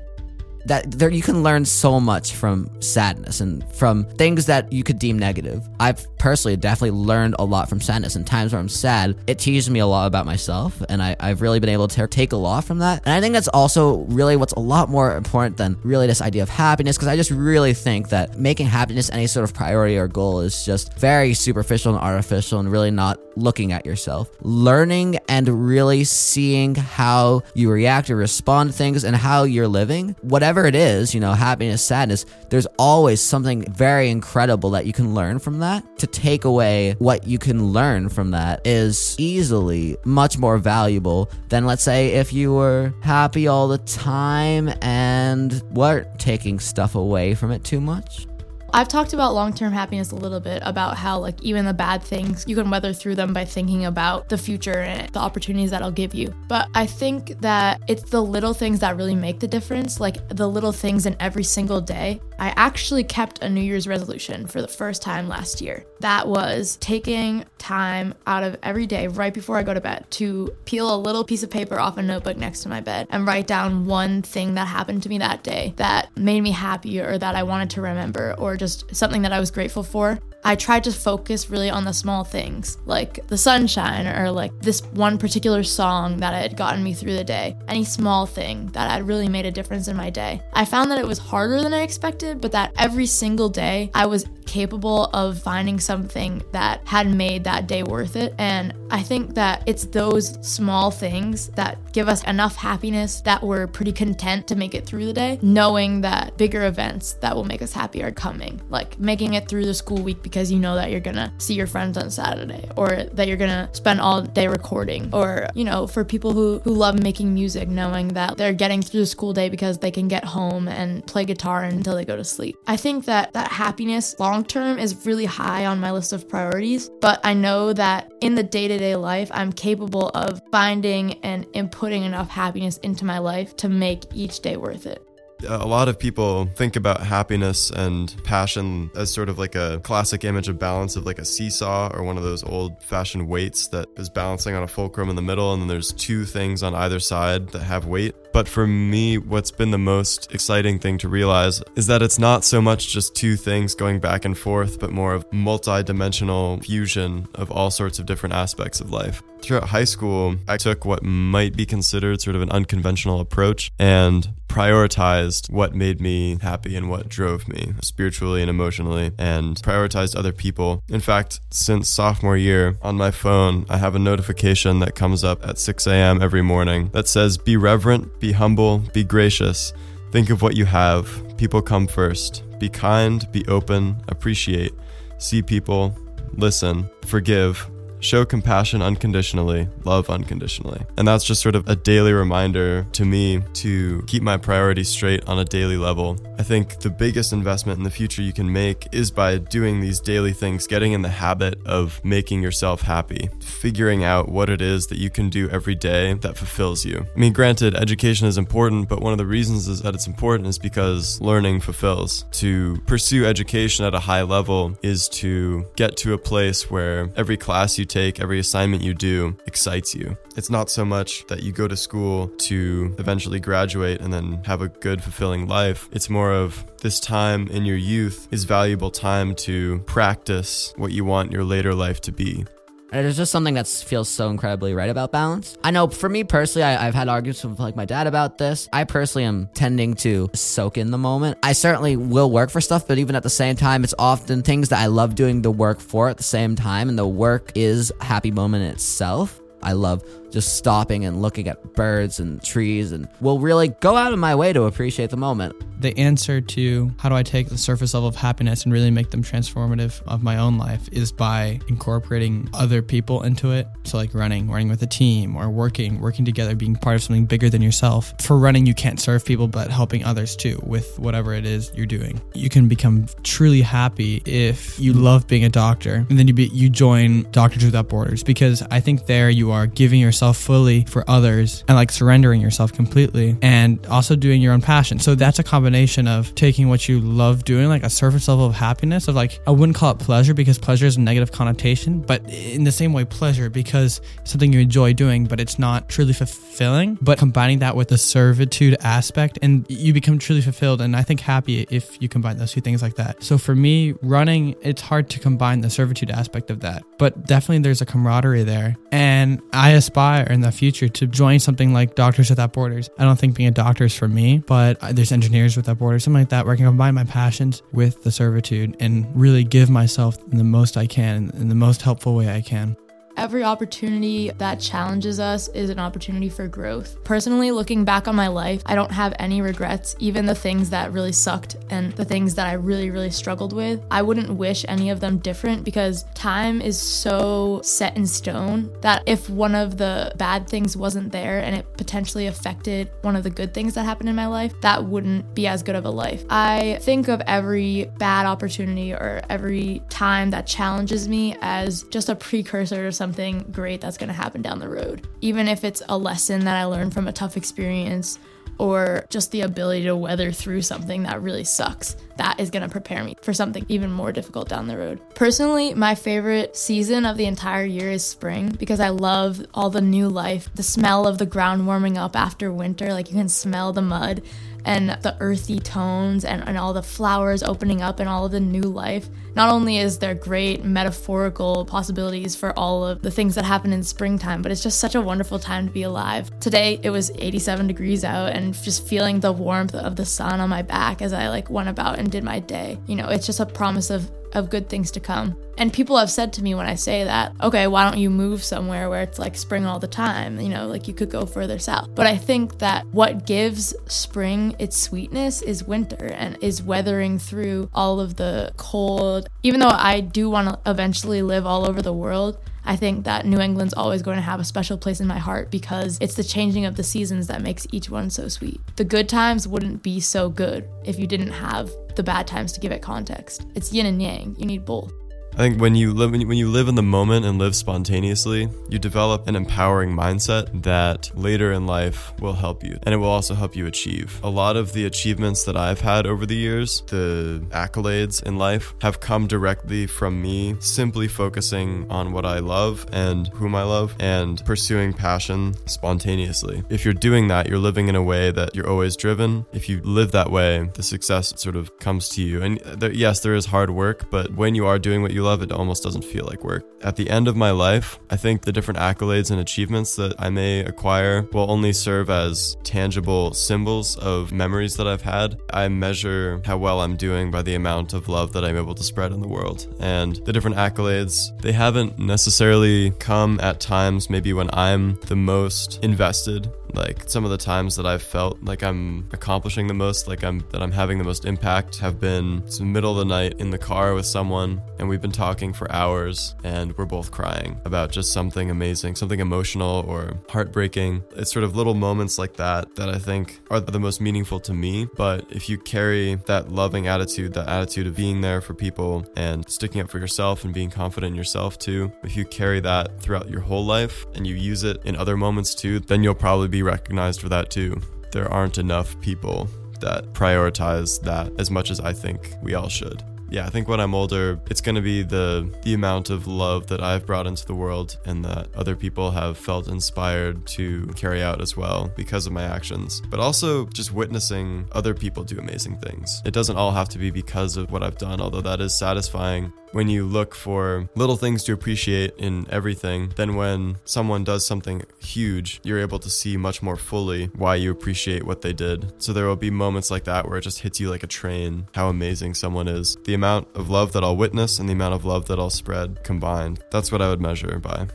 That 0.68 0.90
there 0.92 1.10
you 1.10 1.22
can 1.22 1.42
learn 1.42 1.64
so 1.64 1.98
much 1.98 2.34
from 2.34 2.70
sadness 2.80 3.40
and 3.40 3.64
from 3.74 4.04
things 4.04 4.46
that 4.46 4.72
you 4.72 4.84
could 4.84 4.98
deem 4.98 5.18
negative. 5.18 5.68
I've 5.80 6.06
personally 6.18 6.56
definitely 6.56 6.98
learned 6.98 7.36
a 7.38 7.44
lot 7.44 7.68
from 7.68 7.80
sadness. 7.80 8.16
And 8.16 8.26
times 8.26 8.52
where 8.52 8.60
I'm 8.60 8.68
sad, 8.68 9.16
it 9.26 9.38
teaches 9.38 9.70
me 9.70 9.80
a 9.80 9.86
lot 9.86 10.06
about 10.06 10.26
myself, 10.26 10.82
and 10.88 11.02
I, 11.02 11.16
I've 11.20 11.40
really 11.40 11.60
been 11.60 11.70
able 11.70 11.88
to 11.88 12.06
take 12.06 12.32
a 12.32 12.36
lot 12.36 12.64
from 12.64 12.78
that. 12.78 13.02
And 13.04 13.14
I 13.14 13.20
think 13.20 13.34
that's 13.34 13.48
also 13.48 13.98
really 14.04 14.36
what's 14.36 14.52
a 14.54 14.60
lot 14.60 14.88
more 14.88 15.16
important 15.16 15.56
than 15.56 15.76
really 15.82 16.06
this 16.06 16.20
idea 16.20 16.42
of 16.42 16.48
happiness, 16.48 16.96
because 16.96 17.08
I 17.08 17.16
just 17.16 17.30
really 17.30 17.74
think 17.74 18.10
that 18.10 18.38
making 18.38 18.66
happiness 18.66 19.10
any 19.10 19.26
sort 19.26 19.44
of 19.44 19.54
priority 19.54 19.96
or 19.96 20.08
goal 20.08 20.40
is 20.40 20.64
just 20.64 20.94
very 20.98 21.34
superficial 21.34 21.94
and 21.94 22.02
artificial, 22.02 22.60
and 22.60 22.70
really 22.70 22.90
not 22.90 23.18
looking 23.36 23.72
at 23.72 23.86
yourself. 23.86 24.28
Learning 24.40 25.18
and 25.28 25.48
really 25.48 26.02
seeing 26.04 26.74
how 26.74 27.42
you 27.54 27.70
react 27.70 28.10
or 28.10 28.16
respond 28.16 28.70
to 28.70 28.76
things 28.76 29.04
and 29.04 29.14
how 29.14 29.44
you're 29.44 29.68
living, 29.68 30.16
whatever 30.22 30.57
it 30.66 30.74
is, 30.74 31.14
you 31.14 31.20
know, 31.20 31.32
happiness, 31.32 31.82
sadness, 31.82 32.24
there's 32.50 32.66
always 32.78 33.20
something 33.20 33.62
very 33.72 34.10
incredible 34.10 34.70
that 34.70 34.86
you 34.86 34.92
can 34.92 35.14
learn 35.14 35.38
from 35.38 35.60
that. 35.60 35.84
To 35.98 36.06
take 36.06 36.44
away 36.44 36.94
what 36.98 37.26
you 37.26 37.38
can 37.38 37.72
learn 37.72 38.08
from 38.08 38.30
that 38.32 38.66
is 38.66 39.16
easily 39.18 39.96
much 40.04 40.38
more 40.38 40.58
valuable 40.58 41.30
than, 41.48 41.66
let's 41.66 41.82
say, 41.82 42.14
if 42.14 42.32
you 42.32 42.52
were 42.54 42.92
happy 43.02 43.48
all 43.48 43.68
the 43.68 43.78
time 43.78 44.70
and 44.80 45.62
weren't 45.72 46.18
taking 46.18 46.58
stuff 46.58 46.94
away 46.94 47.34
from 47.34 47.50
it 47.50 47.64
too 47.64 47.80
much. 47.80 48.26
I've 48.72 48.88
talked 48.88 49.12
about 49.12 49.34
long 49.34 49.52
term 49.52 49.72
happiness 49.72 50.12
a 50.12 50.16
little 50.16 50.40
bit 50.40 50.62
about 50.64 50.96
how, 50.96 51.18
like, 51.18 51.42
even 51.42 51.64
the 51.64 51.74
bad 51.74 52.02
things, 52.02 52.44
you 52.46 52.54
can 52.54 52.70
weather 52.70 52.92
through 52.92 53.14
them 53.14 53.32
by 53.32 53.44
thinking 53.44 53.86
about 53.86 54.28
the 54.28 54.38
future 54.38 54.80
and 54.80 55.08
the 55.12 55.18
opportunities 55.18 55.70
that'll 55.70 55.90
give 55.90 56.14
you. 56.14 56.34
But 56.48 56.68
I 56.74 56.86
think 56.86 57.40
that 57.40 57.80
it's 57.88 58.10
the 58.10 58.22
little 58.22 58.54
things 58.54 58.80
that 58.80 58.96
really 58.96 59.14
make 59.14 59.40
the 59.40 59.48
difference, 59.48 60.00
like 60.00 60.28
the 60.28 60.48
little 60.48 60.72
things 60.72 61.06
in 61.06 61.16
every 61.18 61.44
single 61.44 61.80
day. 61.80 62.20
I 62.38 62.52
actually 62.56 63.04
kept 63.04 63.42
a 63.42 63.48
New 63.48 63.60
Year's 63.60 63.88
resolution 63.88 64.46
for 64.46 64.60
the 64.60 64.68
first 64.68 65.02
time 65.02 65.28
last 65.28 65.60
year. 65.60 65.84
That 66.00 66.28
was 66.28 66.76
taking 66.76 67.44
time 67.58 68.14
out 68.26 68.44
of 68.44 68.56
every 68.62 68.86
day 68.86 69.08
right 69.08 69.34
before 69.34 69.56
I 69.56 69.64
go 69.64 69.74
to 69.74 69.80
bed 69.80 70.06
to 70.10 70.54
peel 70.64 70.94
a 70.94 70.96
little 70.96 71.24
piece 71.24 71.42
of 71.42 71.50
paper 71.50 71.80
off 71.80 71.98
a 71.98 72.02
notebook 72.02 72.36
next 72.36 72.62
to 72.62 72.68
my 72.68 72.80
bed 72.80 73.08
and 73.10 73.26
write 73.26 73.48
down 73.48 73.86
one 73.86 74.22
thing 74.22 74.54
that 74.54 74.66
happened 74.66 75.02
to 75.02 75.08
me 75.08 75.18
that 75.18 75.42
day 75.42 75.74
that 75.76 76.16
made 76.16 76.40
me 76.40 76.52
happy 76.52 77.00
or 77.00 77.18
that 77.18 77.34
I 77.34 77.42
wanted 77.42 77.70
to 77.70 77.80
remember 77.80 78.36
or 78.38 78.56
just 78.58 78.94
something 78.94 79.22
that 79.22 79.32
I 79.32 79.40
was 79.40 79.50
grateful 79.50 79.82
for. 79.82 80.18
I 80.44 80.54
tried 80.54 80.84
to 80.84 80.92
focus 80.92 81.50
really 81.50 81.68
on 81.68 81.84
the 81.84 81.92
small 81.92 82.24
things, 82.24 82.78
like 82.86 83.26
the 83.26 83.36
sunshine 83.36 84.06
or 84.06 84.30
like 84.30 84.52
this 84.60 84.82
one 84.92 85.18
particular 85.18 85.62
song 85.62 86.18
that 86.18 86.32
had 86.32 86.56
gotten 86.56 86.82
me 86.82 86.94
through 86.94 87.14
the 87.14 87.24
day. 87.24 87.56
Any 87.66 87.84
small 87.84 88.24
thing 88.24 88.66
that 88.68 88.90
had 88.90 89.06
really 89.06 89.28
made 89.28 89.46
a 89.46 89.50
difference 89.50 89.88
in 89.88 89.96
my 89.96 90.10
day. 90.10 90.40
I 90.52 90.64
found 90.64 90.90
that 90.90 90.98
it 90.98 91.06
was 91.06 91.18
harder 91.18 91.60
than 91.60 91.74
I 91.74 91.82
expected, 91.82 92.40
but 92.40 92.52
that 92.52 92.72
every 92.78 93.06
single 93.06 93.48
day 93.48 93.90
I 93.94 94.06
was 94.06 94.26
capable 94.48 95.04
of 95.12 95.38
finding 95.42 95.78
something 95.78 96.42
that 96.52 96.80
had 96.86 97.06
made 97.06 97.44
that 97.44 97.66
day 97.66 97.82
worth 97.82 98.16
it. 98.16 98.34
And 98.38 98.74
I 98.90 99.02
think 99.02 99.34
that 99.34 99.62
it's 99.66 99.84
those 99.84 100.38
small 100.40 100.90
things 100.90 101.48
that 101.48 101.92
give 101.92 102.08
us 102.08 102.24
enough 102.24 102.56
happiness 102.56 103.20
that 103.22 103.42
we're 103.42 103.66
pretty 103.66 103.92
content 103.92 104.48
to 104.48 104.56
make 104.56 104.74
it 104.74 104.86
through 104.86 105.04
the 105.04 105.12
day, 105.12 105.38
knowing 105.42 106.00
that 106.00 106.38
bigger 106.38 106.64
events 106.64 107.12
that 107.14 107.36
will 107.36 107.44
make 107.44 107.60
us 107.60 107.72
happy 107.74 108.02
are 108.02 108.10
coming, 108.10 108.60
like 108.70 108.98
making 108.98 109.34
it 109.34 109.48
through 109.48 109.66
the 109.66 109.74
school 109.74 110.02
week 110.02 110.22
because 110.28 110.52
you 110.52 110.58
know 110.58 110.74
that 110.74 110.90
you're 110.90 111.00
gonna 111.00 111.32
see 111.38 111.54
your 111.54 111.66
friends 111.66 111.96
on 111.96 112.10
Saturday 112.10 112.68
or 112.76 113.04
that 113.12 113.26
you're 113.26 113.36
gonna 113.36 113.68
spend 113.72 114.00
all 114.00 114.20
day 114.22 114.46
recording 114.46 115.08
or 115.12 115.48
you 115.54 115.64
know 115.64 115.86
for 115.86 116.04
people 116.04 116.32
who 116.32 116.58
who 116.60 116.72
love 116.72 117.02
making 117.02 117.32
music 117.32 117.68
knowing 117.68 118.08
that 118.08 118.36
they're 118.36 118.52
getting 118.52 118.82
through 118.82 119.00
the 119.00 119.06
school 119.06 119.32
day 119.32 119.48
because 119.48 119.78
they 119.78 119.90
can 119.90 120.08
get 120.08 120.24
home 120.24 120.68
and 120.68 121.06
play 121.06 121.24
guitar 121.24 121.64
until 121.64 121.94
they 121.94 122.04
go 122.04 122.16
to 122.16 122.24
sleep. 122.24 122.56
I 122.66 122.76
think 122.76 123.06
that 123.06 123.32
that 123.32 123.50
happiness 123.50 124.14
long 124.18 124.44
term 124.44 124.78
is 124.78 125.06
really 125.06 125.24
high 125.24 125.66
on 125.66 125.80
my 125.80 125.90
list 125.90 126.12
of 126.12 126.28
priorities, 126.28 126.90
but 127.00 127.20
I 127.24 127.34
know 127.34 127.72
that 127.72 128.12
in 128.20 128.34
the 128.34 128.42
day-to-day 128.42 128.96
life 128.96 129.30
I'm 129.32 129.52
capable 129.52 130.10
of 130.10 130.42
finding 130.50 131.14
and 131.24 131.46
inputting 131.52 132.04
enough 132.04 132.28
happiness 132.28 132.78
into 132.78 133.04
my 133.04 133.18
life 133.18 133.56
to 133.56 133.68
make 133.68 134.04
each 134.14 134.40
day 134.40 134.56
worth 134.56 134.86
it. 134.86 135.07
Uh, 135.44 135.58
a 135.60 135.66
lot 135.66 135.88
of 135.88 135.98
people 135.98 136.46
think 136.56 136.74
about 136.74 137.00
happiness 137.00 137.70
and 137.70 138.14
passion 138.24 138.90
as 138.96 139.12
sort 139.12 139.28
of 139.28 139.38
like 139.38 139.54
a 139.54 139.80
classic 139.84 140.24
image 140.24 140.48
of 140.48 140.58
balance 140.58 140.96
of 140.96 141.06
like 141.06 141.18
a 141.18 141.24
seesaw 141.24 141.90
or 141.94 142.02
one 142.02 142.16
of 142.16 142.24
those 142.24 142.42
old 142.42 142.82
fashioned 142.82 143.26
weights 143.28 143.68
that 143.68 143.88
is 143.96 144.08
balancing 144.08 144.54
on 144.54 144.64
a 144.64 144.68
fulcrum 144.68 145.08
in 145.08 145.16
the 145.16 145.22
middle, 145.22 145.52
and 145.52 145.62
then 145.62 145.68
there's 145.68 145.92
two 145.92 146.24
things 146.24 146.62
on 146.62 146.74
either 146.74 146.98
side 146.98 147.48
that 147.50 147.62
have 147.62 147.86
weight. 147.86 148.14
But 148.32 148.48
for 148.48 148.66
me, 148.66 149.18
what's 149.18 149.50
been 149.50 149.70
the 149.70 149.78
most 149.78 150.32
exciting 150.32 150.78
thing 150.78 150.98
to 150.98 151.08
realize 151.08 151.62
is 151.76 151.86
that 151.86 152.02
it's 152.02 152.18
not 152.18 152.44
so 152.44 152.60
much 152.60 152.88
just 152.88 153.14
two 153.14 153.36
things 153.36 153.74
going 153.74 154.00
back 154.00 154.24
and 154.24 154.36
forth, 154.36 154.78
but 154.78 154.90
more 154.90 155.14
of 155.14 155.26
multi-dimensional 155.32 156.60
fusion 156.60 157.28
of 157.34 157.50
all 157.50 157.70
sorts 157.70 157.98
of 157.98 158.06
different 158.06 158.34
aspects 158.34 158.80
of 158.80 158.92
life. 158.92 159.22
Throughout 159.40 159.68
high 159.68 159.84
school, 159.84 160.36
I 160.48 160.56
took 160.56 160.84
what 160.84 161.02
might 161.02 161.56
be 161.56 161.64
considered 161.64 162.20
sort 162.20 162.36
of 162.36 162.42
an 162.42 162.50
unconventional 162.50 163.20
approach 163.20 163.70
and 163.78 164.28
prioritized 164.48 165.50
what 165.50 165.74
made 165.74 166.00
me 166.00 166.38
happy 166.42 166.74
and 166.74 166.90
what 166.90 167.08
drove 167.08 167.46
me 167.48 167.74
spiritually 167.82 168.40
and 168.40 168.50
emotionally 168.50 169.12
and 169.18 169.56
prioritized 169.56 170.16
other 170.16 170.32
people. 170.32 170.82
In 170.88 171.00
fact, 171.00 171.40
since 171.50 171.88
sophomore 171.88 172.36
year, 172.36 172.76
on 172.82 172.96
my 172.96 173.10
phone, 173.10 173.66
I 173.68 173.76
have 173.76 173.94
a 173.94 173.98
notification 173.98 174.80
that 174.80 174.94
comes 174.94 175.22
up 175.22 175.46
at 175.46 175.58
6 175.58 175.86
a.m. 175.86 176.20
every 176.22 176.42
morning 176.42 176.88
that 176.92 177.06
says, 177.06 177.38
Be 177.38 177.56
reverent, 177.56 178.17
be 178.20 178.32
humble, 178.32 178.78
be 178.92 179.04
gracious. 179.04 179.72
Think 180.10 180.30
of 180.30 180.42
what 180.42 180.56
you 180.56 180.64
have. 180.64 181.36
People 181.36 181.62
come 181.62 181.86
first. 181.86 182.42
Be 182.58 182.68
kind, 182.68 183.30
be 183.32 183.46
open, 183.46 184.02
appreciate. 184.08 184.72
See 185.18 185.42
people, 185.42 185.96
listen, 186.32 186.88
forgive, 187.06 187.68
show 188.00 188.24
compassion 188.24 188.82
unconditionally, 188.82 189.68
love 189.84 190.10
unconditionally. 190.10 190.80
And 190.96 191.06
that's 191.06 191.24
just 191.24 191.42
sort 191.42 191.54
of 191.54 191.68
a 191.68 191.76
daily 191.76 192.12
reminder 192.12 192.86
to 192.92 193.04
me 193.04 193.42
to 193.54 194.02
keep 194.06 194.22
my 194.22 194.36
priorities 194.36 194.88
straight 194.88 195.26
on 195.26 195.38
a 195.38 195.44
daily 195.44 195.76
level. 195.76 196.18
I 196.38 196.42
think 196.42 196.80
the 196.80 196.90
biggest 196.90 197.32
investment 197.32 197.78
in 197.78 197.84
the 197.84 197.90
future 197.90 198.22
you 198.22 198.32
can 198.32 198.52
make 198.52 198.86
is 198.92 199.10
by 199.10 199.38
doing 199.38 199.80
these 199.80 200.00
daily 200.00 200.32
things, 200.32 200.66
getting 200.66 200.92
in 200.92 201.02
the 201.02 201.08
habit 201.08 201.58
of 201.66 202.00
making 202.04 202.42
yourself 202.42 202.82
happy, 202.82 203.28
figuring 203.40 204.04
out 204.04 204.28
what 204.28 204.48
it 204.48 204.62
is 204.62 204.86
that 204.88 204.98
you 204.98 205.10
can 205.10 205.28
do 205.28 205.48
every 205.50 205.74
day 205.74 206.14
that 206.14 206.36
fulfills 206.36 206.84
you. 206.84 207.06
I 207.14 207.18
mean, 207.18 207.32
granted, 207.32 207.74
education 207.74 208.26
is 208.26 208.38
important, 208.38 208.88
but 208.88 209.00
one 209.00 209.12
of 209.12 209.18
the 209.18 209.26
reasons 209.26 209.68
is 209.68 209.82
that 209.82 209.94
it's 209.94 210.06
important 210.06 210.48
is 210.48 210.58
because 210.58 211.20
learning 211.20 211.60
fulfills. 211.60 212.24
To 212.32 212.76
pursue 212.86 213.24
education 213.26 213.84
at 213.84 213.94
a 213.94 213.98
high 213.98 214.22
level 214.22 214.78
is 214.82 215.08
to 215.10 215.66
get 215.76 215.96
to 215.98 216.12
a 216.14 216.18
place 216.18 216.70
where 216.70 217.10
every 217.16 217.36
class 217.36 217.78
you 217.78 217.84
take, 217.88 218.20
every 218.20 218.38
assignment 218.38 218.82
you 218.82 218.94
do 218.94 219.36
excites 219.46 219.94
you. 219.94 220.16
It's 220.36 220.50
not 220.50 220.70
so 220.70 220.84
much 220.84 221.26
that 221.26 221.42
you 221.42 221.52
go 221.52 221.66
to 221.66 221.76
school 221.76 222.28
to 222.28 222.94
eventually 222.98 223.40
graduate 223.40 224.00
and 224.00 224.12
then 224.12 224.42
have 224.44 224.62
a 224.62 224.68
good, 224.68 225.02
fulfilling 225.02 225.48
life. 225.48 225.88
It's 225.92 226.08
more 226.08 226.32
of 226.32 226.64
this 226.78 227.00
time 227.00 227.48
in 227.48 227.64
your 227.64 227.76
youth 227.76 228.28
is 228.30 228.44
valuable 228.44 228.90
time 228.90 229.34
to 229.34 229.80
practice 229.80 230.72
what 230.76 230.92
you 230.92 231.04
want 231.04 231.32
your 231.32 231.44
later 231.44 231.74
life 231.74 232.00
to 232.02 232.12
be. 232.12 232.44
There's 232.90 233.18
just 233.18 233.30
something 233.30 233.54
that 233.54 233.66
feels 233.68 234.08
so 234.08 234.30
incredibly 234.30 234.72
right 234.72 234.88
about 234.88 235.12
balance. 235.12 235.58
I 235.62 235.70
know 235.70 235.88
for 235.88 236.08
me 236.08 236.24
personally, 236.24 236.64
I, 236.64 236.86
I've 236.86 236.94
had 236.94 237.08
arguments 237.08 237.44
with 237.44 237.60
like 237.60 237.76
my 237.76 237.84
dad 237.84 238.06
about 238.06 238.38
this. 238.38 238.66
I 238.72 238.84
personally 238.84 239.24
am 239.24 239.50
tending 239.52 239.94
to 239.96 240.30
soak 240.34 240.78
in 240.78 240.90
the 240.90 240.96
moment. 240.96 241.38
I 241.42 241.52
certainly 241.52 241.96
will 241.96 242.30
work 242.30 242.48
for 242.48 242.62
stuff, 242.62 242.88
but 242.88 242.98
even 242.98 243.14
at 243.14 243.22
the 243.22 243.30
same 243.30 243.56
time, 243.56 243.84
it's 243.84 243.94
often 243.98 244.42
things 244.42 244.70
that 244.70 244.80
I 244.80 244.86
love 244.86 245.14
doing 245.14 245.42
the 245.42 245.50
work 245.50 245.80
for 245.80 246.08
at 246.08 246.16
the 246.16 246.22
same 246.22 246.56
time, 246.56 246.88
and 246.88 246.98
the 246.98 247.06
work 247.06 247.52
is 247.54 247.92
happy 248.00 248.30
moment 248.30 248.64
itself. 248.72 249.38
I 249.62 249.72
love 249.72 250.02
just 250.30 250.56
stopping 250.56 251.04
and 251.04 251.22
looking 251.22 251.48
at 251.48 251.74
birds 251.74 252.20
and 252.20 252.42
trees 252.42 252.92
and 252.92 253.08
will 253.20 253.38
really 253.38 253.68
go 253.68 253.96
out 253.96 254.12
of 254.12 254.18
my 254.18 254.34
way 254.34 254.52
to 254.52 254.64
appreciate 254.64 255.10
the 255.10 255.16
moment. 255.16 255.54
The 255.80 255.96
answer 255.96 256.40
to 256.40 256.90
how 256.98 257.08
do 257.08 257.14
I 257.14 257.22
take 257.22 257.48
the 257.48 257.58
surface 257.58 257.94
level 257.94 258.08
of 258.08 258.16
happiness 258.16 258.64
and 258.64 258.72
really 258.72 258.90
make 258.90 259.10
them 259.10 259.22
transformative 259.22 260.02
of 260.08 260.22
my 260.22 260.38
own 260.38 260.58
life 260.58 260.88
is 260.90 261.12
by 261.12 261.60
incorporating 261.68 262.48
other 262.52 262.82
people 262.82 263.22
into 263.22 263.52
it. 263.52 263.68
So, 263.84 263.96
like 263.96 264.12
running, 264.12 264.50
running 264.50 264.68
with 264.68 264.82
a 264.82 264.86
team, 264.86 265.36
or 265.36 265.48
working, 265.48 266.00
working 266.00 266.24
together, 266.24 266.54
being 266.56 266.74
part 266.74 266.96
of 266.96 267.02
something 267.02 267.26
bigger 267.26 267.48
than 267.48 267.62
yourself. 267.62 268.12
For 268.20 268.36
running, 268.36 268.66
you 268.66 268.74
can't 268.74 269.00
serve 269.00 269.24
people, 269.24 269.46
but 269.46 269.70
helping 269.70 270.04
others 270.04 270.34
too 270.34 270.60
with 270.64 270.98
whatever 270.98 271.32
it 271.32 271.46
is 271.46 271.70
you're 271.74 271.86
doing. 271.86 272.20
You 272.34 272.48
can 272.48 272.66
become 272.66 273.06
truly 273.22 273.62
happy 273.62 274.20
if 274.26 274.78
you 274.80 274.92
love 274.92 275.26
being 275.28 275.44
a 275.44 275.48
doctor, 275.48 276.06
and 276.10 276.18
then 276.18 276.26
you 276.26 276.34
be, 276.34 276.46
you 276.48 276.68
join 276.68 277.22
Doctors 277.30 277.64
Without 277.64 277.88
Borders 277.88 278.24
because 278.24 278.62
I 278.70 278.80
think 278.80 279.06
there 279.06 279.30
you 279.30 279.52
are 279.52 279.66
giving 279.66 280.00
yourself 280.00 280.17
fully 280.32 280.84
for 280.84 281.08
others 281.08 281.64
and 281.68 281.76
like 281.76 281.90
surrendering 281.90 282.40
yourself 282.40 282.72
completely, 282.72 283.36
and 283.42 283.84
also 283.86 284.16
doing 284.16 284.42
your 284.42 284.52
own 284.52 284.60
passion. 284.60 284.98
So 284.98 285.14
that's 285.14 285.38
a 285.38 285.42
combination 285.42 286.08
of 286.08 286.34
taking 286.34 286.68
what 286.68 286.88
you 286.88 287.00
love 287.00 287.44
doing, 287.44 287.68
like 287.68 287.82
a 287.82 287.90
surface 287.90 288.28
level 288.28 288.46
of 288.46 288.54
happiness, 288.54 289.08
of 289.08 289.14
like, 289.14 289.40
I 289.46 289.50
wouldn't 289.50 289.76
call 289.76 289.92
it 289.92 289.98
pleasure 289.98 290.34
because 290.34 290.58
pleasure 290.58 290.86
is 290.86 290.96
a 290.96 291.00
negative 291.00 291.32
connotation, 291.32 292.00
but 292.00 292.28
in 292.28 292.64
the 292.64 292.72
same 292.72 292.92
way, 292.92 293.04
pleasure 293.04 293.48
because 293.48 294.00
something 294.24 294.52
you 294.52 294.60
enjoy 294.60 294.92
doing, 294.92 295.24
but 295.24 295.40
it's 295.40 295.58
not 295.58 295.88
truly 295.88 296.12
fulfilling. 296.12 296.98
But 297.00 297.18
combining 297.18 297.60
that 297.60 297.76
with 297.76 297.88
the 297.88 297.98
servitude 297.98 298.76
aspect, 298.80 299.38
and 299.42 299.64
you 299.68 299.92
become 299.92 300.18
truly 300.18 300.42
fulfilled. 300.42 300.80
And 300.80 300.96
I 300.96 301.02
think 301.02 301.20
happy 301.20 301.66
if 301.70 302.00
you 302.02 302.08
combine 302.08 302.38
those 302.38 302.52
two 302.52 302.60
things 302.60 302.82
like 302.82 302.96
that. 302.96 303.22
So 303.22 303.38
for 303.38 303.54
me, 303.54 303.94
running, 304.02 304.56
it's 304.62 304.82
hard 304.82 305.08
to 305.10 305.20
combine 305.20 305.60
the 305.60 305.70
servitude 305.70 306.10
aspect 306.10 306.50
of 306.50 306.60
that, 306.60 306.82
but 306.98 307.26
definitely 307.26 307.60
there's 307.60 307.80
a 307.80 307.86
camaraderie 307.86 308.42
there. 308.42 308.76
And 308.90 309.40
I 309.52 309.70
aspire 309.70 310.07
in 310.16 310.40
the 310.40 310.52
future 310.52 310.88
to 310.88 311.06
join 311.06 311.38
something 311.38 311.72
like 311.72 311.94
Doctors 311.94 312.30
Without 312.30 312.52
Borders. 312.52 312.90
I 312.98 313.04
don't 313.04 313.18
think 313.18 313.36
being 313.36 313.48
a 313.48 313.52
doctor 313.52 313.84
is 313.84 313.94
for 313.94 314.08
me, 314.08 314.38
but 314.38 314.78
there's 314.94 315.12
engineers 315.12 315.56
Without 315.56 315.78
Borders, 315.78 316.04
something 316.04 316.22
like 316.22 316.30
that, 316.30 316.44
where 316.44 316.54
I 316.54 316.56
can 316.56 316.66
combine 316.66 316.94
my 316.94 317.04
passions 317.04 317.62
with 317.72 318.02
the 318.02 318.10
servitude 318.10 318.76
and 318.80 319.06
really 319.14 319.44
give 319.44 319.70
myself 319.70 320.18
the 320.30 320.44
most 320.44 320.76
I 320.76 320.86
can 320.86 321.30
in 321.34 321.48
the 321.48 321.54
most 321.54 321.82
helpful 321.82 322.14
way 322.14 322.34
I 322.34 322.40
can. 322.40 322.76
Every 323.18 323.42
opportunity 323.42 324.30
that 324.38 324.60
challenges 324.60 325.18
us 325.18 325.48
is 325.48 325.70
an 325.70 325.80
opportunity 325.80 326.28
for 326.28 326.46
growth. 326.46 327.02
Personally, 327.02 327.50
looking 327.50 327.84
back 327.84 328.06
on 328.06 328.14
my 328.14 328.28
life, 328.28 328.62
I 328.64 328.76
don't 328.76 328.92
have 328.92 329.12
any 329.18 329.42
regrets, 329.42 329.96
even 329.98 330.24
the 330.24 330.36
things 330.36 330.70
that 330.70 330.92
really 330.92 331.10
sucked 331.10 331.56
and 331.68 331.92
the 331.94 332.04
things 332.04 332.36
that 332.36 332.46
I 332.46 332.52
really, 332.52 332.90
really 332.90 333.10
struggled 333.10 333.52
with. 333.52 333.82
I 333.90 334.02
wouldn't 334.02 334.30
wish 334.30 334.64
any 334.68 334.90
of 334.90 335.00
them 335.00 335.18
different 335.18 335.64
because 335.64 336.04
time 336.14 336.62
is 336.62 336.80
so 336.80 337.60
set 337.64 337.96
in 337.96 338.06
stone 338.06 338.70
that 338.82 339.02
if 339.04 339.28
one 339.28 339.56
of 339.56 339.78
the 339.78 340.12
bad 340.16 340.48
things 340.48 340.76
wasn't 340.76 341.10
there 341.10 341.40
and 341.40 341.56
it 341.56 341.66
potentially 341.76 342.28
affected 342.28 342.88
one 343.02 343.16
of 343.16 343.24
the 343.24 343.30
good 343.30 343.52
things 343.52 343.74
that 343.74 343.82
happened 343.82 344.08
in 344.08 344.14
my 344.14 344.28
life, 344.28 344.54
that 344.60 344.84
wouldn't 344.84 345.34
be 345.34 345.48
as 345.48 345.64
good 345.64 345.74
of 345.74 345.84
a 345.84 345.90
life. 345.90 346.24
I 346.30 346.78
think 346.82 347.08
of 347.08 347.20
every 347.26 347.90
bad 347.98 348.26
opportunity 348.26 348.92
or 348.92 349.22
every 349.28 349.82
time 349.88 350.30
that 350.30 350.46
challenges 350.46 351.08
me 351.08 351.36
as 351.42 351.82
just 351.82 352.08
a 352.08 352.14
precursor 352.14 352.84
to 352.84 352.92
something 352.92 353.07
something 353.08 353.42
great 353.50 353.80
that's 353.80 353.96
going 353.96 354.08
to 354.08 354.14
happen 354.14 354.42
down 354.42 354.58
the 354.58 354.68
road. 354.68 355.08
Even 355.22 355.48
if 355.48 355.64
it's 355.64 355.82
a 355.88 355.96
lesson 355.96 356.44
that 356.44 356.56
I 356.56 356.64
learned 356.64 356.92
from 356.92 357.08
a 357.08 357.12
tough 357.12 357.38
experience 357.38 358.18
or 358.58 359.06
just 359.08 359.30
the 359.30 359.40
ability 359.42 359.84
to 359.84 359.96
weather 359.96 360.30
through 360.30 360.60
something 360.60 361.04
that 361.04 361.22
really 361.22 361.44
sucks. 361.44 361.96
That 362.16 362.38
is 362.38 362.50
going 362.50 362.64
to 362.64 362.68
prepare 362.68 363.02
me 363.04 363.16
for 363.22 363.32
something 363.32 363.64
even 363.68 363.90
more 363.90 364.12
difficult 364.12 364.48
down 364.48 364.66
the 364.66 364.76
road. 364.76 365.00
Personally, 365.14 365.72
my 365.74 365.94
favorite 365.94 366.56
season 366.56 367.06
of 367.06 367.16
the 367.16 367.24
entire 367.24 367.64
year 367.64 367.90
is 367.90 368.04
spring 368.04 368.50
because 368.58 368.80
I 368.80 368.88
love 368.90 369.40
all 369.54 369.70
the 369.70 369.80
new 369.80 370.08
life, 370.08 370.50
the 370.54 370.62
smell 370.62 371.06
of 371.06 371.18
the 371.18 371.24
ground 371.24 371.66
warming 371.66 371.96
up 371.96 372.16
after 372.16 372.52
winter. 372.52 372.92
Like 372.92 373.08
you 373.08 373.16
can 373.16 373.28
smell 373.28 373.72
the 373.72 373.80
mud 373.80 374.22
and 374.64 374.90
the 375.02 375.16
earthy 375.20 375.58
tones 375.58 376.24
and, 376.24 376.46
and 376.46 376.58
all 376.58 376.72
the 376.72 376.82
flowers 376.82 377.42
opening 377.42 377.82
up 377.82 378.00
and 378.00 378.08
all 378.08 378.26
of 378.26 378.32
the 378.32 378.40
new 378.40 378.62
life. 378.62 379.08
Not 379.34 379.52
only 379.52 379.78
is 379.78 379.98
there 379.98 380.14
great 380.14 380.64
metaphorical 380.64 381.64
possibilities 381.64 382.34
for 382.34 382.58
all 382.58 382.84
of 382.84 383.02
the 383.02 383.10
things 383.10 383.34
that 383.36 383.44
happen 383.44 383.72
in 383.72 383.82
springtime, 383.82 384.42
but 384.42 384.50
it's 384.50 384.62
just 384.62 384.80
such 384.80 384.94
a 384.94 385.00
wonderful 385.00 385.38
time 385.38 385.66
to 385.66 385.72
be 385.72 385.82
alive. 385.82 386.30
Today 386.40 386.80
it 386.82 386.90
was 386.90 387.10
87 387.16 387.66
degrees 387.66 388.04
out 388.04 388.34
and 388.34 388.54
just 388.54 388.86
feeling 388.86 389.20
the 389.20 389.32
warmth 389.32 389.74
of 389.74 389.96
the 389.96 390.04
sun 390.04 390.40
on 390.40 390.48
my 390.48 390.62
back 390.62 391.02
as 391.02 391.12
I 391.12 391.28
like 391.28 391.50
went 391.50 391.68
about 391.68 391.98
and 391.98 392.10
did 392.10 392.24
my 392.24 392.40
day. 392.40 392.78
You 392.86 392.96
know, 392.96 393.08
it's 393.08 393.26
just 393.26 393.40
a 393.40 393.46
promise 393.46 393.90
of 393.90 394.10
of 394.32 394.50
good 394.50 394.68
things 394.68 394.90
to 394.92 395.00
come. 395.00 395.36
And 395.58 395.72
people 395.72 395.98
have 395.98 396.10
said 396.10 396.32
to 396.34 396.42
me 396.42 396.54
when 396.54 396.66
I 396.66 396.76
say 396.76 397.02
that, 397.04 397.32
okay, 397.42 397.66
why 397.66 397.88
don't 397.88 397.98
you 397.98 398.10
move 398.10 398.44
somewhere 398.44 398.88
where 398.88 399.02
it's 399.02 399.18
like 399.18 399.36
spring 399.36 399.66
all 399.66 399.80
the 399.80 399.88
time? 399.88 400.40
You 400.40 400.48
know, 400.48 400.68
like 400.68 400.86
you 400.86 400.94
could 400.94 401.10
go 401.10 401.26
further 401.26 401.58
south. 401.58 401.94
But 401.94 402.06
I 402.06 402.16
think 402.16 402.58
that 402.60 402.86
what 402.92 403.26
gives 403.26 403.74
spring 403.86 404.54
its 404.60 404.76
sweetness 404.76 405.42
is 405.42 405.64
winter 405.64 406.12
and 406.12 406.38
is 406.40 406.62
weathering 406.62 407.18
through 407.18 407.70
all 407.74 407.98
of 407.98 408.16
the 408.16 408.52
cold. 408.56 409.28
Even 409.42 409.58
though 409.58 409.68
I 409.68 410.00
do 410.00 410.30
want 410.30 410.48
to 410.48 410.70
eventually 410.70 411.22
live 411.22 411.44
all 411.44 411.68
over 411.68 411.82
the 411.82 411.92
world, 411.92 412.38
I 412.68 412.76
think 412.76 413.06
that 413.06 413.24
New 413.24 413.40
England's 413.40 413.72
always 413.72 414.02
going 414.02 414.16
to 414.16 414.22
have 414.22 414.40
a 414.40 414.44
special 414.44 414.76
place 414.76 415.00
in 415.00 415.06
my 415.06 415.16
heart 415.16 415.50
because 415.50 415.96
it's 416.02 416.14
the 416.14 416.22
changing 416.22 416.66
of 416.66 416.76
the 416.76 416.84
seasons 416.84 417.26
that 417.28 417.40
makes 417.40 417.66
each 417.72 417.88
one 417.88 418.10
so 418.10 418.28
sweet. 418.28 418.60
The 418.76 418.84
good 418.84 419.08
times 419.08 419.48
wouldn't 419.48 419.82
be 419.82 420.00
so 420.00 420.28
good 420.28 420.68
if 420.84 420.98
you 420.98 421.06
didn't 421.06 421.30
have 421.30 421.70
the 421.96 422.02
bad 422.02 422.26
times 422.26 422.52
to 422.52 422.60
give 422.60 422.70
it 422.70 422.82
context. 422.82 423.46
It's 423.54 423.72
yin 423.72 423.86
and 423.86 424.02
yang, 424.02 424.36
you 424.38 424.44
need 424.44 424.66
both. 424.66 424.92
I 425.38 425.42
think 425.42 425.60
when 425.60 425.76
you 425.76 425.94
live 425.94 426.10
when 426.10 426.20
you, 426.20 426.48
live 426.48 426.66
in 426.66 426.74
the 426.74 426.82
moment 426.82 427.24
and 427.24 427.38
live 427.38 427.54
spontaneously, 427.54 428.48
you 428.68 428.80
develop 428.80 429.28
an 429.28 429.36
empowering 429.36 429.90
mindset 429.90 430.64
that 430.64 431.12
later 431.14 431.52
in 431.52 431.64
life 431.64 432.12
will 432.20 432.32
help 432.32 432.64
you 432.64 432.76
and 432.82 432.92
it 432.92 432.96
will 432.96 433.06
also 433.06 433.36
help 433.36 433.54
you 433.54 433.66
achieve. 433.66 434.18
A 434.24 434.28
lot 434.28 434.56
of 434.56 434.72
the 434.72 434.86
achievements 434.86 435.44
that 435.44 435.56
I've 435.56 435.80
had 435.80 436.08
over 436.08 436.26
the 436.26 436.34
years, 436.34 436.80
the 436.88 437.40
accolades 437.50 438.20
in 438.24 438.36
life 438.36 438.74
have 438.80 438.98
come 438.98 439.28
directly 439.28 439.86
from 439.86 440.20
me 440.20 440.56
simply 440.58 441.06
focusing 441.06 441.88
on 441.88 442.10
what 442.10 442.26
I 442.26 442.40
love 442.40 442.84
and 442.92 443.28
whom 443.28 443.54
I 443.54 443.62
love 443.62 443.94
and 444.00 444.44
pursuing 444.44 444.92
passion 444.92 445.54
spontaneously. 445.68 446.64
If 446.68 446.84
you're 446.84 446.94
doing 446.94 447.28
that, 447.28 447.48
you're 447.48 447.58
living 447.58 447.86
in 447.86 447.94
a 447.94 448.02
way 448.02 448.32
that 448.32 448.56
you're 448.56 448.68
always 448.68 448.96
driven. 448.96 449.46
If 449.52 449.68
you 449.68 449.82
live 449.82 450.10
that 450.12 450.32
way, 450.32 450.68
the 450.74 450.82
success 450.82 451.32
sort 451.36 451.54
of 451.54 451.78
comes 451.78 452.08
to 452.10 452.22
you. 452.22 452.42
And 452.42 452.60
uh, 452.62 452.74
there, 452.74 452.92
yes, 452.92 453.20
there 453.20 453.34
is 453.34 453.46
hard 453.46 453.70
work, 453.70 454.10
but 454.10 454.34
when 454.34 454.56
you 454.56 454.66
are 454.66 454.80
doing 454.80 455.00
what 455.00 455.12
you 455.12 455.22
love, 455.22 455.27
it 455.34 455.52
almost 455.52 455.82
doesn't 455.82 456.04
feel 456.04 456.24
like 456.26 456.44
work. 456.44 456.64
At 456.82 456.96
the 456.96 457.10
end 457.10 457.28
of 457.28 457.36
my 457.36 457.50
life, 457.50 457.98
I 458.10 458.16
think 458.16 458.42
the 458.42 458.52
different 458.52 458.80
accolades 458.80 459.30
and 459.30 459.40
achievements 459.40 459.96
that 459.96 460.14
I 460.18 460.30
may 460.30 460.60
acquire 460.60 461.22
will 461.32 461.50
only 461.50 461.72
serve 461.72 462.10
as 462.10 462.56
tangible 462.64 463.32
symbols 463.34 463.96
of 463.98 464.32
memories 464.32 464.76
that 464.76 464.86
I've 464.86 465.02
had. 465.02 465.38
I 465.52 465.68
measure 465.68 466.40
how 466.44 466.58
well 466.58 466.80
I'm 466.80 466.96
doing 466.96 467.30
by 467.30 467.42
the 467.42 467.54
amount 467.54 467.94
of 467.94 468.08
love 468.08 468.32
that 468.32 468.44
I'm 468.44 468.56
able 468.56 468.74
to 468.74 468.82
spread 468.84 469.12
in 469.12 469.20
the 469.20 469.28
world. 469.28 469.74
And 469.80 470.16
the 470.24 470.32
different 470.32 470.56
accolades, 470.56 471.38
they 471.40 471.52
haven't 471.52 471.98
necessarily 471.98 472.90
come 472.92 473.40
at 473.40 473.60
times 473.60 474.10
maybe 474.10 474.32
when 474.32 474.50
I'm 474.52 474.98
the 475.06 475.16
most 475.16 475.82
invested 475.82 476.50
like 476.74 477.08
some 477.08 477.24
of 477.24 477.30
the 477.30 477.38
times 477.38 477.76
that 477.76 477.86
I've 477.86 478.02
felt 478.02 478.42
like 478.42 478.62
I'm 478.62 479.08
accomplishing 479.12 479.66
the 479.66 479.74
most, 479.74 480.08
like 480.08 480.24
I'm 480.24 480.44
that 480.50 480.62
I'm 480.62 480.72
having 480.72 480.98
the 480.98 481.04
most 481.04 481.24
impact 481.24 481.78
have 481.78 482.00
been 482.00 482.42
the 482.46 482.64
middle 482.64 482.92
of 482.92 482.98
the 482.98 483.04
night 483.04 483.34
in 483.38 483.50
the 483.50 483.58
car 483.58 483.94
with 483.94 484.06
someone 484.06 484.60
and 484.78 484.88
we've 484.88 485.00
been 485.00 485.12
talking 485.12 485.52
for 485.52 485.70
hours 485.72 486.34
and 486.44 486.76
we're 486.76 486.84
both 486.84 487.10
crying 487.10 487.60
about 487.64 487.90
just 487.90 488.12
something 488.12 488.50
amazing, 488.50 488.94
something 488.94 489.20
emotional 489.20 489.84
or 489.88 490.14
heartbreaking. 490.28 491.02
It's 491.16 491.32
sort 491.32 491.44
of 491.44 491.56
little 491.56 491.74
moments 491.74 492.18
like 492.18 492.34
that 492.34 492.74
that 492.76 492.88
I 492.88 492.98
think 492.98 493.40
are 493.50 493.60
the 493.60 493.80
most 493.80 494.00
meaningful 494.00 494.40
to 494.40 494.54
me. 494.54 494.88
But 494.96 495.26
if 495.30 495.48
you 495.48 495.58
carry 495.58 496.16
that 496.26 496.50
loving 496.50 496.86
attitude, 496.86 497.34
that 497.34 497.48
attitude 497.48 497.86
of 497.86 497.96
being 497.96 498.20
there 498.20 498.40
for 498.40 498.54
people 498.54 499.06
and 499.16 499.48
sticking 499.48 499.80
up 499.80 499.90
for 499.90 499.98
yourself 499.98 500.44
and 500.44 500.54
being 500.54 500.70
confident 500.70 501.12
in 501.12 501.16
yourself 501.16 501.58
too, 501.58 501.92
if 502.02 502.16
you 502.16 502.24
carry 502.24 502.60
that 502.60 503.00
throughout 503.00 503.28
your 503.28 503.40
whole 503.40 503.64
life 503.64 504.06
and 504.14 504.26
you 504.26 504.34
use 504.34 504.64
it 504.64 504.84
in 504.84 504.96
other 504.96 505.16
moments 505.16 505.54
too, 505.54 505.80
then 505.80 506.02
you'll 506.02 506.14
probably 506.14 506.48
be 506.48 506.57
recognized 506.62 507.20
for 507.20 507.28
that 507.28 507.50
too. 507.50 507.80
There 508.12 508.30
aren't 508.32 508.58
enough 508.58 509.00
people 509.00 509.48
that 509.80 510.12
prioritize 510.12 511.00
that 511.02 511.32
as 511.38 511.50
much 511.50 511.70
as 511.70 511.80
I 511.80 511.92
think 511.92 512.34
we 512.42 512.54
all 512.54 512.68
should. 512.68 513.02
Yeah, 513.30 513.46
I 513.46 513.50
think 513.50 513.68
when 513.68 513.80
I'm 513.80 513.94
older, 513.94 514.40
it's 514.50 514.60
going 514.60 514.74
to 514.76 514.80
be 514.80 515.02
the 515.02 515.52
the 515.62 515.74
amount 515.74 516.10
of 516.10 516.26
love 516.26 516.66
that 516.68 516.82
I've 516.82 517.06
brought 517.06 517.26
into 517.26 517.44
the 517.46 517.54
world 517.54 517.98
and 518.06 518.24
that 518.24 518.48
other 518.54 518.74
people 518.74 519.10
have 519.10 519.36
felt 519.36 519.68
inspired 519.68 520.46
to 520.48 520.86
carry 520.96 521.22
out 521.22 521.40
as 521.40 521.56
well 521.56 521.90
because 521.96 522.26
of 522.26 522.32
my 522.32 522.44
actions. 522.44 523.02
But 523.10 523.20
also 523.20 523.66
just 523.66 523.92
witnessing 523.92 524.68
other 524.72 524.94
people 524.94 525.24
do 525.24 525.38
amazing 525.38 525.78
things. 525.78 526.22
It 526.24 526.32
doesn't 526.32 526.56
all 526.56 526.72
have 526.72 526.88
to 526.90 526.98
be 526.98 527.10
because 527.10 527.56
of 527.56 527.70
what 527.70 527.82
I've 527.82 527.98
done, 527.98 528.20
although 528.20 528.40
that 528.42 528.60
is 528.60 528.76
satisfying 528.76 529.52
when 529.72 529.88
you 529.88 530.04
look 530.04 530.34
for 530.34 530.88
little 530.94 531.16
things 531.16 531.44
to 531.44 531.52
appreciate 531.52 532.14
in 532.18 532.46
everything, 532.50 533.12
then 533.16 533.36
when 533.36 533.76
someone 533.84 534.24
does 534.24 534.46
something 534.46 534.82
huge, 534.98 535.60
you're 535.62 535.78
able 535.78 535.98
to 535.98 536.10
see 536.10 536.36
much 536.36 536.62
more 536.62 536.76
fully 536.76 537.26
why 537.34 537.54
you 537.56 537.70
appreciate 537.70 538.24
what 538.24 538.42
they 538.42 538.52
did. 538.52 538.92
So 539.02 539.12
there 539.12 539.26
will 539.26 539.36
be 539.36 539.50
moments 539.50 539.90
like 539.90 540.04
that 540.04 540.28
where 540.28 540.38
it 540.38 540.42
just 540.42 540.60
hits 540.60 540.80
you 540.80 540.90
like 540.90 541.02
a 541.02 541.06
train 541.06 541.68
how 541.74 541.88
amazing 541.88 542.34
someone 542.34 542.68
is. 542.68 542.96
The 543.04 543.14
amount 543.18 543.48
of 543.54 543.68
love 543.68 543.92
that 543.92 544.02
I'll 544.02 544.16
witness 544.16 544.58
and 544.58 544.68
the 544.68 544.72
amount 544.72 544.94
of 544.94 545.04
love 545.04 545.26
that 545.26 545.38
I'll 545.38 545.50
spread 545.50 546.02
combined. 546.04 546.64
That's 546.70 546.90
what 546.90 547.02
I 547.02 547.08
would 547.08 547.20
measure 547.20 547.58
by. 547.58 547.88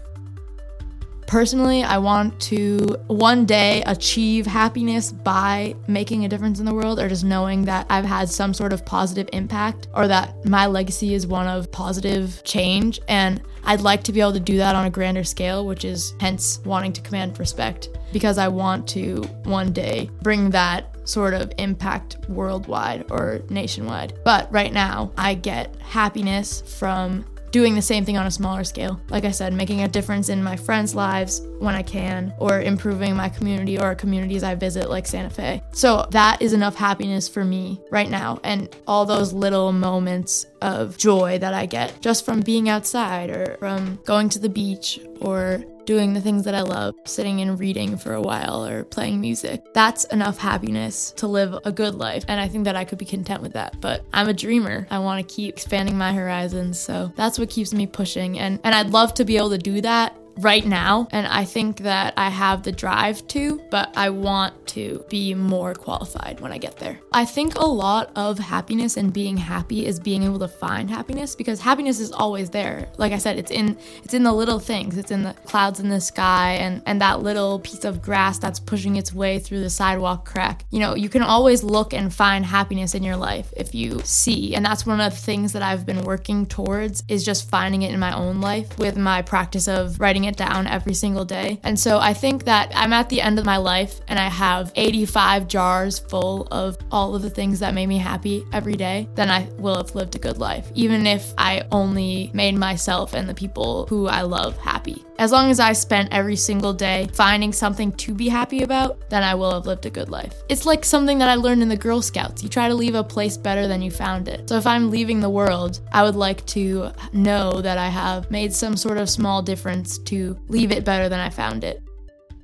Personally, 1.26 1.84
I 1.84 1.98
want 1.98 2.40
to 2.42 2.96
one 3.08 3.46
day 3.46 3.82
achieve 3.88 4.46
happiness 4.46 5.12
by 5.12 5.76
making 5.88 6.26
a 6.26 6.28
difference 6.28 6.60
in 6.60 6.66
the 6.66 6.74
world 6.74 7.00
or 7.00 7.10
just 7.10 7.24
knowing 7.24 7.66
that 7.66 7.88
I've 7.90 8.06
had 8.06 8.30
some 8.30 8.54
sort 8.54 8.72
of 8.72 8.86
positive 8.86 9.30
impact 9.34 9.88
or 9.96 10.08
that 10.08 10.46
my 10.46 10.68
legacy 10.68 11.16
is 11.16 11.26
one 11.26 11.48
of 11.48 11.72
positive 11.72 12.44
change. 12.44 13.00
And 13.08 13.42
I'd 13.64 13.82
like 13.82 14.04
to 14.04 14.12
be 14.12 14.22
able 14.22 14.34
to 14.34 14.40
do 14.40 14.58
that 14.58 14.76
on 14.76 14.86
a 14.86 14.92
grander 14.92 15.24
scale, 15.24 15.66
which 15.66 15.86
is 15.86 16.14
hence 16.20 16.60
wanting 16.66 16.94
to 16.94 17.02
command 17.02 17.40
respect 17.40 17.90
because 18.12 18.38
I 18.38 18.48
want 18.48 18.88
to 18.90 19.24
one 19.44 19.74
day 19.74 20.12
bring 20.22 20.52
that 20.52 20.93
sort 21.06 21.34
of 21.34 21.52
impact 21.58 22.18
worldwide 22.30 23.06
or 23.12 23.42
nationwide. 23.50 24.14
But 24.24 24.52
right 24.52 24.74
now, 24.74 25.12
I 25.18 25.34
get 25.34 25.76
happiness 25.78 26.62
from 26.78 27.26
doing 27.52 27.76
the 27.76 27.82
same 27.82 28.04
thing 28.04 28.18
on 28.18 28.26
a 28.26 28.32
smaller 28.32 28.64
scale. 28.64 29.00
Like 29.10 29.26
I 29.26 29.32
said, 29.32 29.54
making 29.54 29.82
a 29.82 29.88
difference 29.88 30.30
in 30.30 30.44
my 30.44 30.56
friends' 30.56 30.96
lives 30.96 31.42
when 31.60 31.76
I 31.76 31.84
can, 31.84 32.34
or 32.40 32.62
improving 32.62 33.16
my 33.16 33.30
community 33.30 33.80
or 33.80 33.96
communities 33.96 34.44
I 34.44 34.56
visit, 34.56 34.90
like 34.90 35.06
Santa 35.06 35.30
Fe. 35.30 35.63
So 35.74 36.08
that 36.12 36.42
is 36.42 36.54
enough 36.54 36.76
happiness 36.76 37.28
for 37.28 37.44
me 37.44 37.82
right 37.92 38.10
now. 38.10 38.40
And 38.44 38.74
all 38.88 39.06
those 39.06 39.34
little 39.34 39.72
moments 39.72 40.46
of 40.62 40.98
joy 40.98 41.40
that 41.40 41.54
I 41.54 41.66
get 41.66 42.00
just 42.00 42.26
from 42.26 42.42
being 42.42 42.70
outside 42.70 43.30
or 43.30 43.58
from 43.60 44.00
going 44.06 44.30
to 44.30 44.40
the 44.40 44.50
beach 44.50 45.00
or 45.20 45.64
doing 45.86 46.14
the 46.14 46.22
things 46.22 46.46
that 46.46 46.56
I 46.56 46.62
love, 46.62 46.96
sitting 47.06 47.42
and 47.42 47.60
reading 47.60 47.98
for 47.98 48.14
a 48.14 48.22
while 48.22 48.66
or 48.66 48.86
playing 48.86 49.20
music. 49.20 49.74
That's 49.74 50.06
enough 50.06 50.38
happiness 50.38 51.12
to 51.18 51.28
live 51.28 51.58
a 51.66 51.72
good 51.72 51.96
life. 51.96 52.24
And 52.28 52.40
I 52.40 52.48
think 52.48 52.64
that 52.66 52.76
I 52.76 52.86
could 52.86 52.98
be 52.98 53.06
content 53.06 53.42
with 53.42 53.54
that. 53.54 53.82
But 53.82 54.06
I'm 54.14 54.30
a 54.30 54.34
dreamer. 54.34 54.88
I 54.90 55.00
want 55.00 55.28
to 55.28 55.36
keep 55.36 55.54
expanding 55.54 55.98
my 55.98 56.14
horizons. 56.14 56.80
So 56.80 57.12
that's 57.16 57.38
what 57.38 57.50
keeps 57.50 57.74
me 57.74 57.88
pushing. 57.88 58.40
And, 58.40 58.60
and 58.64 58.74
I'd 58.74 58.92
love 58.92 59.14
to 59.16 59.26
be 59.26 59.38
able 59.38 59.50
to 59.50 59.58
do 59.58 59.82
that 59.82 60.16
right 60.38 60.66
now. 60.66 61.08
And 61.12 61.28
I 61.28 61.46
think 61.46 61.78
that 61.80 62.14
I 62.18 62.30
have 62.30 62.64
the 62.64 62.72
drive 62.72 63.26
to, 63.30 63.62
but 63.70 63.96
I 63.96 64.10
want 64.10 64.68
to 64.68 65.04
be 65.10 65.34
more 65.34 65.74
qualified 65.74 66.40
when 66.40 66.52
I 66.52 66.58
get 66.58 66.78
there. 66.78 67.00
I 67.12 67.26
think 67.26 67.56
a 67.56 67.66
lot 67.66 68.12
of 68.16 68.40
happiness 68.40 68.98
and 68.98 69.14
being 69.14 69.38
happy 69.38 69.86
is 69.86 70.00
being 70.00 70.24
able 70.24 70.40
to 70.40 70.48
find 70.48 70.90
happiness 70.90 71.36
because 71.36 71.60
happiness 71.60 72.00
is 72.00 72.12
always 72.12 72.50
there. 72.50 72.90
Like 72.98 73.12
I 73.12 73.18
said, 73.18 73.38
it's 73.38 73.52
in 73.52 73.78
it's 74.04 74.14
in 74.14 74.24
the 74.24 74.34
little 74.34 74.60
things. 74.60 74.98
It's 74.98 75.12
in 75.12 75.24
the 75.24 75.34
clouds 75.46 75.80
in 75.80 75.90
the 75.90 76.02
sky 76.02 76.54
and 76.54 76.82
and 76.86 77.02
that 77.02 77.22
little 77.22 77.60
piece 77.60 77.86
of 77.86 78.02
grass 78.02 78.40
that's 78.40 78.60
pushing 78.60 78.96
its 78.96 79.14
way 79.14 79.40
through 79.40 79.60
the 79.60 79.70
sidewalk 79.70 80.26
crack. 80.26 80.66
You 80.72 80.80
know, 80.80 80.96
you 80.96 81.10
can 81.10 81.22
always 81.22 81.64
look 81.64 81.94
and 81.94 82.14
find 82.14 82.46
happiness 82.46 82.96
in 82.96 83.04
your 83.04 83.18
life 83.18 83.54
if 83.56 83.76
you 83.76 84.02
see. 84.04 84.56
And 84.56 84.66
that's 84.66 84.86
one 84.86 85.00
of 85.00 85.14
the 85.14 85.20
things 85.20 85.54
that 85.54 85.62
I've 85.62 85.86
been 85.86 86.04
working 86.04 86.46
towards 86.46 87.04
is 87.08 87.24
just 87.24 87.50
finding 87.50 87.84
it 87.84 87.94
in 87.94 88.00
my 88.00 88.16
own 88.16 88.42
life 88.42 88.78
with 88.80 88.98
my 88.98 89.22
practice 89.22 89.68
of 89.68 90.00
writing 90.00 90.23
it 90.26 90.38
down 90.38 90.68
every 90.68 90.94
single 90.94 91.26
day. 91.26 91.60
And 91.64 91.80
so 91.80 92.00
I 92.00 92.14
think 92.14 92.46
that 92.46 92.72
I'm 92.76 92.94
at 92.94 93.10
the 93.10 93.22
end 93.22 93.40
of 93.40 93.46
my 93.46 93.58
life 93.58 94.02
and 94.08 94.20
I 94.20 94.30
have 94.30 94.72
85 94.76 95.48
jars 95.48 96.00
full 96.00 96.48
of 96.52 96.78
all 96.92 97.16
of 97.16 97.22
the 97.22 97.30
things 97.30 97.60
that 97.60 97.74
made 97.74 97.88
me 97.88 97.98
happy 97.98 98.44
every 98.54 98.76
day, 98.76 99.08
then 99.16 99.30
I 99.30 99.48
will 99.58 99.78
have 99.78 99.96
lived 99.96 100.16
a 100.16 100.20
good 100.20 100.38
life, 100.38 100.72
even 100.76 101.06
if 101.06 101.34
I 101.38 101.64
only 101.72 102.32
made 102.34 102.56
myself 102.56 103.14
and 103.14 103.28
the 103.28 103.34
people 103.34 103.88
who 103.88 104.08
I 104.08 104.22
love 104.22 104.58
happy. 104.58 105.04
As 105.20 105.32
long 105.32 105.52
as 105.52 105.60
I 105.60 105.74
spent 105.74 106.12
every 106.12 106.36
single 106.36 106.74
day 106.74 107.08
finding 107.14 107.54
something 107.54 107.92
to 107.94 108.14
be 108.14 108.30
happy 108.30 108.64
about, 108.64 109.10
then 109.10 109.24
I 109.24 109.36
will 109.36 109.54
have 109.54 109.68
lived 109.68 109.86
a 109.86 109.90
good 109.90 110.10
life. 110.10 110.34
It's 110.50 110.66
like 110.66 110.84
something 110.84 111.20
that 111.20 111.30
I 111.30 111.36
learned 111.36 111.62
in 111.62 111.70
the 111.70 111.78
Girl 111.78 112.02
Scouts. 112.02 112.42
You 112.42 112.50
try 112.50 112.68
to 112.68 112.74
leave 112.74 112.96
a 112.96 113.04
place 113.04 113.38
better 113.38 113.68
than 113.68 113.82
you 113.82 113.92
found 113.92 114.28
it. 114.28 114.50
So 114.50 114.58
if 114.58 114.66
I'm 114.66 114.90
leaving 114.90 115.20
the 115.20 115.30
world, 115.30 115.82
I 115.92 116.04
would 116.04 116.16
like 116.16 116.46
to 116.48 116.92
know 117.14 117.62
that 117.62 117.78
I 117.78 117.90
have 117.90 118.32
made 118.32 118.54
some 118.54 118.76
sort 118.76 118.98
of 118.98 119.10
small 119.10 119.42
difference 119.42 120.00
to 120.00 120.38
leave 120.48 120.72
it 120.72 120.84
better 120.84 121.10
than 121.10 121.20
I 121.20 121.30
found 121.30 121.64
it. 121.64 121.83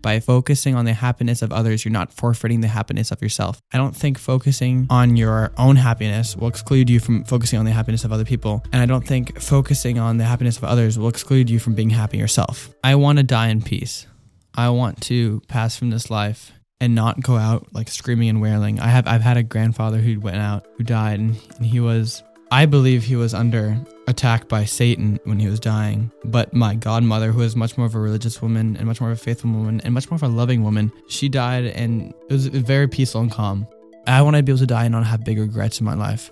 By 0.02 0.20
focusing 0.20 0.76
on 0.76 0.86
the 0.86 0.94
happiness 0.94 1.42
of 1.42 1.52
others, 1.52 1.84
you're 1.84 1.92
not 1.92 2.14
forfeiting 2.14 2.62
the 2.62 2.68
happiness 2.68 3.12
of 3.12 3.22
yourself. 3.22 3.62
I 3.74 3.78
don't 3.78 3.96
think 3.96 4.18
focusing 4.18 4.88
on 4.90 5.18
your 5.18 5.52
own 5.58 5.76
happiness 5.76 6.36
will 6.36 6.48
exclude 6.48 6.90
you 6.90 7.00
from 7.00 7.24
focusing 7.24 7.60
on 7.60 7.66
the 7.66 7.72
happiness 7.72 8.04
of 8.04 8.12
other 8.12 8.26
people. 8.26 8.64
And 8.72 8.82
I 8.82 8.86
don't 8.86 9.06
think 9.06 9.40
focusing 9.42 10.00
on 10.00 10.18
the 10.18 10.24
happiness 10.24 10.58
of 10.58 10.64
others 10.64 10.98
will 10.98 11.10
exclude 11.10 11.50
you 11.50 11.60
from 11.60 11.76
being 11.76 11.90
happy 11.90 12.18
yourself. 12.18 12.74
I 12.84 12.96
want 12.96 13.18
to 13.18 13.24
die 13.24 13.48
in 13.48 13.62
peace. 13.62 14.08
I 14.56 14.70
want 14.70 15.02
to 15.04 15.42
pass 15.48 15.78
from 15.78 15.90
this 15.90 16.10
life 16.10 16.52
and 16.82 16.96
not 16.96 17.22
go 17.22 17.36
out 17.36 17.68
like 17.74 17.90
screaming 17.90 18.30
and 18.30 18.42
wailing. 18.42 18.80
I 18.80 18.88
have 18.88 19.08
I've 19.08 19.22
had 19.22 19.38
a 19.38 19.44
grandfather 19.44 19.98
who 19.98 20.20
went 20.20 20.38
out 20.38 20.66
who 20.78 20.84
died 20.84 21.20
and, 21.20 21.38
and 21.58 21.66
he 21.66 21.80
was 21.80 22.24
I 22.52 22.66
believe 22.66 23.04
he 23.04 23.16
was 23.16 23.36
under 23.36 23.80
attack 24.08 24.48
by 24.48 24.66
Satan 24.66 25.20
when 25.24 25.40
he 25.40 25.48
was 25.48 25.60
dying. 25.60 26.12
But 26.26 26.52
my 26.52 26.74
godmother, 26.74 27.32
who 27.32 27.42
is 27.42 27.56
much 27.56 27.78
more 27.78 27.86
of 27.86 27.94
a 27.94 28.00
religious 28.00 28.42
woman 28.42 28.76
and 28.76 28.88
much 28.88 29.00
more 29.00 29.12
of 29.12 29.20
a 29.20 29.22
faithful 29.22 29.52
woman 29.52 29.82
and 29.82 29.94
much 29.94 30.10
more 30.10 30.16
of 30.16 30.24
a 30.24 30.28
loving 30.28 30.64
woman, 30.64 30.92
she 31.08 31.30
died 31.30 31.66
and 31.66 32.12
it 32.28 32.34
was 32.34 32.48
very 32.48 32.88
peaceful 32.88 33.22
and 33.22 33.32
calm. 33.32 33.68
I 34.08 34.24
want 34.24 34.36
to 34.36 34.42
be 34.42 34.52
able 34.52 34.60
to 34.60 34.66
die 34.66 34.86
and 34.86 34.94
not 34.94 35.06
have 35.06 35.24
big 35.24 35.38
regrets 35.38 35.80
in 35.80 35.86
my 35.86 35.94
life. 35.94 36.32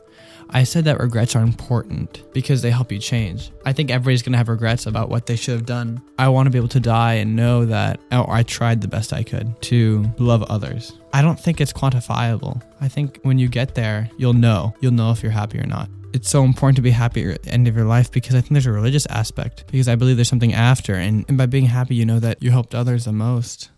I 0.49 0.63
said 0.63 0.85
that 0.85 0.99
regrets 0.99 1.35
are 1.35 1.43
important 1.43 2.23
because 2.33 2.61
they 2.61 2.71
help 2.71 2.91
you 2.91 2.99
change. 2.99 3.51
I 3.65 3.73
think 3.73 3.91
everybody's 3.91 4.23
going 4.23 4.31
to 4.31 4.37
have 4.37 4.49
regrets 4.49 4.85
about 4.85 5.09
what 5.09 5.25
they 5.25 5.35
should 5.35 5.53
have 5.53 5.65
done. 5.65 6.01
I 6.17 6.29
want 6.29 6.47
to 6.47 6.49
be 6.49 6.57
able 6.57 6.69
to 6.69 6.79
die 6.79 7.15
and 7.15 7.35
know 7.35 7.65
that 7.65 7.99
oh, 8.11 8.25
I 8.27 8.43
tried 8.43 8.81
the 8.81 8.87
best 8.87 9.13
I 9.13 9.23
could 9.23 9.61
to 9.63 10.05
love 10.17 10.43
others. 10.43 10.93
I 11.13 11.21
don't 11.21 11.39
think 11.39 11.59
it's 11.59 11.73
quantifiable. 11.73 12.61
I 12.79 12.87
think 12.87 13.19
when 13.23 13.37
you 13.37 13.49
get 13.49 13.75
there, 13.75 14.09
you'll 14.17 14.33
know. 14.33 14.73
You'll 14.79 14.93
know 14.93 15.11
if 15.11 15.21
you're 15.21 15.31
happy 15.31 15.59
or 15.59 15.65
not. 15.65 15.89
It's 16.13 16.29
so 16.29 16.43
important 16.43 16.75
to 16.77 16.81
be 16.81 16.91
happy 16.91 17.31
at 17.31 17.43
the 17.43 17.51
end 17.51 17.67
of 17.67 17.75
your 17.75 17.85
life 17.85 18.11
because 18.11 18.35
I 18.35 18.41
think 18.41 18.53
there's 18.53 18.65
a 18.65 18.71
religious 18.71 19.05
aspect 19.07 19.65
because 19.67 19.87
I 19.87 19.95
believe 19.95 20.17
there's 20.17 20.29
something 20.29 20.53
after 20.53 20.95
and, 20.95 21.25
and 21.27 21.37
by 21.37 21.45
being 21.45 21.65
happy 21.65 21.95
you 21.95 22.05
know 22.05 22.19
that 22.19 22.41
you 22.41 22.51
helped 22.51 22.73
others 22.73 23.05
the 23.05 23.13
most. 23.13 23.69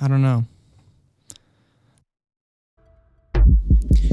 I 0.00 0.08
don't 0.08 0.22
know. 0.22 0.44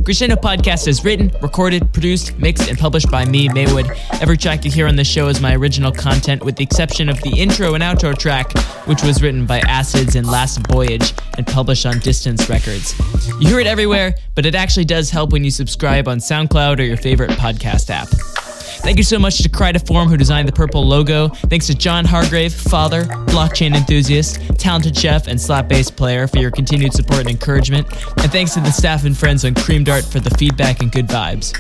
Crescendo 0.04 0.36
Podcast 0.36 0.88
is 0.88 1.04
written, 1.06 1.32
recorded, 1.44 1.94
produced, 1.94 2.38
mixed, 2.40 2.68
and 2.68 2.78
published 2.78 3.12
by 3.12 3.24
me, 3.24 3.48
Maywood. 3.50 3.88
Every 4.14 4.36
track 4.36 4.66
you 4.66 4.72
hear 4.72 4.88
on 4.88 4.96
the 4.96 5.04
show 5.04 5.28
is 5.28 5.40
my 5.40 5.56
original 5.56 5.92
content, 5.92 6.44
with 6.44 6.56
the 6.56 6.64
exception 6.64 7.08
of 7.08 7.22
the 7.22 7.30
intro 7.40 7.76
and 7.76 7.84
outro 7.84 8.18
track, 8.18 8.52
which 8.88 9.04
was 9.04 9.22
written 9.22 9.46
by 9.46 9.60
Acids 9.60 10.16
and 10.16 10.26
Last 10.26 10.66
Voyage 10.68 11.14
and 11.38 11.46
published 11.46 11.86
on 11.86 12.00
Distance 12.00 12.50
Records. 12.50 12.96
You 13.40 13.48
hear 13.48 13.60
it 13.60 13.68
everywhere, 13.68 14.16
but 14.34 14.46
it 14.46 14.56
actually 14.56 14.86
does 14.86 15.12
help 15.12 15.32
when 15.34 15.44
you 15.44 15.52
subscribe 15.52 16.08
on 16.08 16.18
SoundCloud 16.18 16.80
or 16.80 16.84
your 16.84 16.98
favorite 16.98 17.32
podcast 17.32 17.92
app. 17.92 18.10
Thank 18.80 18.98
you 18.98 19.04
so 19.04 19.20
much 19.20 19.42
to 19.44 19.50
Cridiform, 19.50 20.08
who 20.08 20.18
designed 20.18 20.48
the 20.48 20.54
purple 20.54 20.86
logo. 20.86 21.30
Thanks 21.30 21.68
to 21.68 21.76
John 21.76 22.06
Hargrave, 22.06 22.54
father, 22.54 23.04
blockchain 23.04 23.76
enthusiast, 23.76 24.40
talented 24.58 24.98
chef, 24.98 25.28
and 25.28 25.40
slap 25.40 25.68
bass 25.68 25.92
player 25.92 26.28
for 26.28 26.40
your 26.40 26.52
continued 26.52 26.94
support 26.94 27.20
and 27.20 27.30
encouragement. 27.30 27.88
And 28.18 28.32
thanks 28.32 28.54
to 28.56 28.60
the 28.60 28.72
staff 28.72 29.06
and 29.06 29.18
friends 29.18 29.46
on 29.46 29.54
Cream 29.56 29.84
Dart 29.84 30.04
for 30.04 30.20
the 30.20 30.32
feedback 30.32 30.82
and 30.82 30.92
good 30.92 31.08
vibes. 31.08 31.54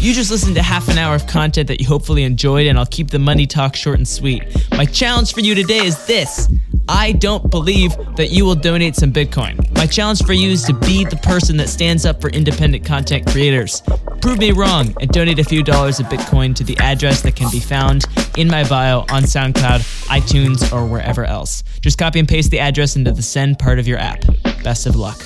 You 0.00 0.12
just 0.12 0.30
listened 0.30 0.56
to 0.56 0.62
half 0.62 0.88
an 0.88 0.98
hour 0.98 1.14
of 1.14 1.26
content 1.26 1.68
that 1.68 1.80
you 1.80 1.86
hopefully 1.86 2.24
enjoyed, 2.24 2.66
and 2.66 2.78
I'll 2.78 2.86
keep 2.86 3.10
the 3.10 3.18
money 3.18 3.46
talk 3.46 3.76
short 3.76 3.98
and 3.98 4.06
sweet. 4.06 4.42
My 4.72 4.84
challenge 4.84 5.32
for 5.32 5.40
you 5.40 5.54
today 5.54 5.84
is 5.84 6.06
this. 6.06 6.48
I 6.88 7.12
don't 7.12 7.50
believe 7.50 7.96
that 8.16 8.30
you 8.30 8.44
will 8.44 8.54
donate 8.54 8.96
some 8.96 9.12
Bitcoin. 9.12 9.56
My 9.76 9.86
challenge 9.86 10.24
for 10.24 10.32
you 10.32 10.50
is 10.50 10.64
to 10.64 10.74
be 10.74 11.04
the 11.04 11.16
person 11.16 11.56
that 11.58 11.68
stands 11.68 12.04
up 12.04 12.20
for 12.20 12.28
independent 12.30 12.84
content 12.84 13.26
creators. 13.26 13.82
Prove 14.20 14.38
me 14.38 14.52
wrong 14.52 14.94
and 15.00 15.10
donate 15.10 15.38
a 15.38 15.44
few 15.44 15.62
dollars 15.62 16.00
of 16.00 16.06
Bitcoin 16.06 16.54
to 16.54 16.64
the 16.64 16.76
address 16.78 17.22
that 17.22 17.34
can 17.36 17.50
be 17.50 17.60
found 17.60 18.04
in 18.36 18.48
my 18.48 18.66
bio 18.68 19.00
on 19.00 19.22
SoundCloud, 19.22 19.80
iTunes, 20.08 20.72
or 20.72 20.86
wherever 20.86 21.24
else. 21.24 21.64
Just 21.80 21.98
copy 21.98 22.18
and 22.18 22.28
paste 22.28 22.50
the 22.50 22.60
address 22.60 22.96
into 22.96 23.12
the 23.12 23.22
send 23.22 23.58
part 23.58 23.78
of 23.78 23.88
your 23.88 23.98
app. 23.98 24.22
Best 24.62 24.86
of 24.86 24.96
luck. 24.96 25.20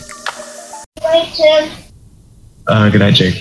Uh, 2.67 2.91
good 2.91 3.01
night, 3.01 3.15
Jake. 3.15 3.37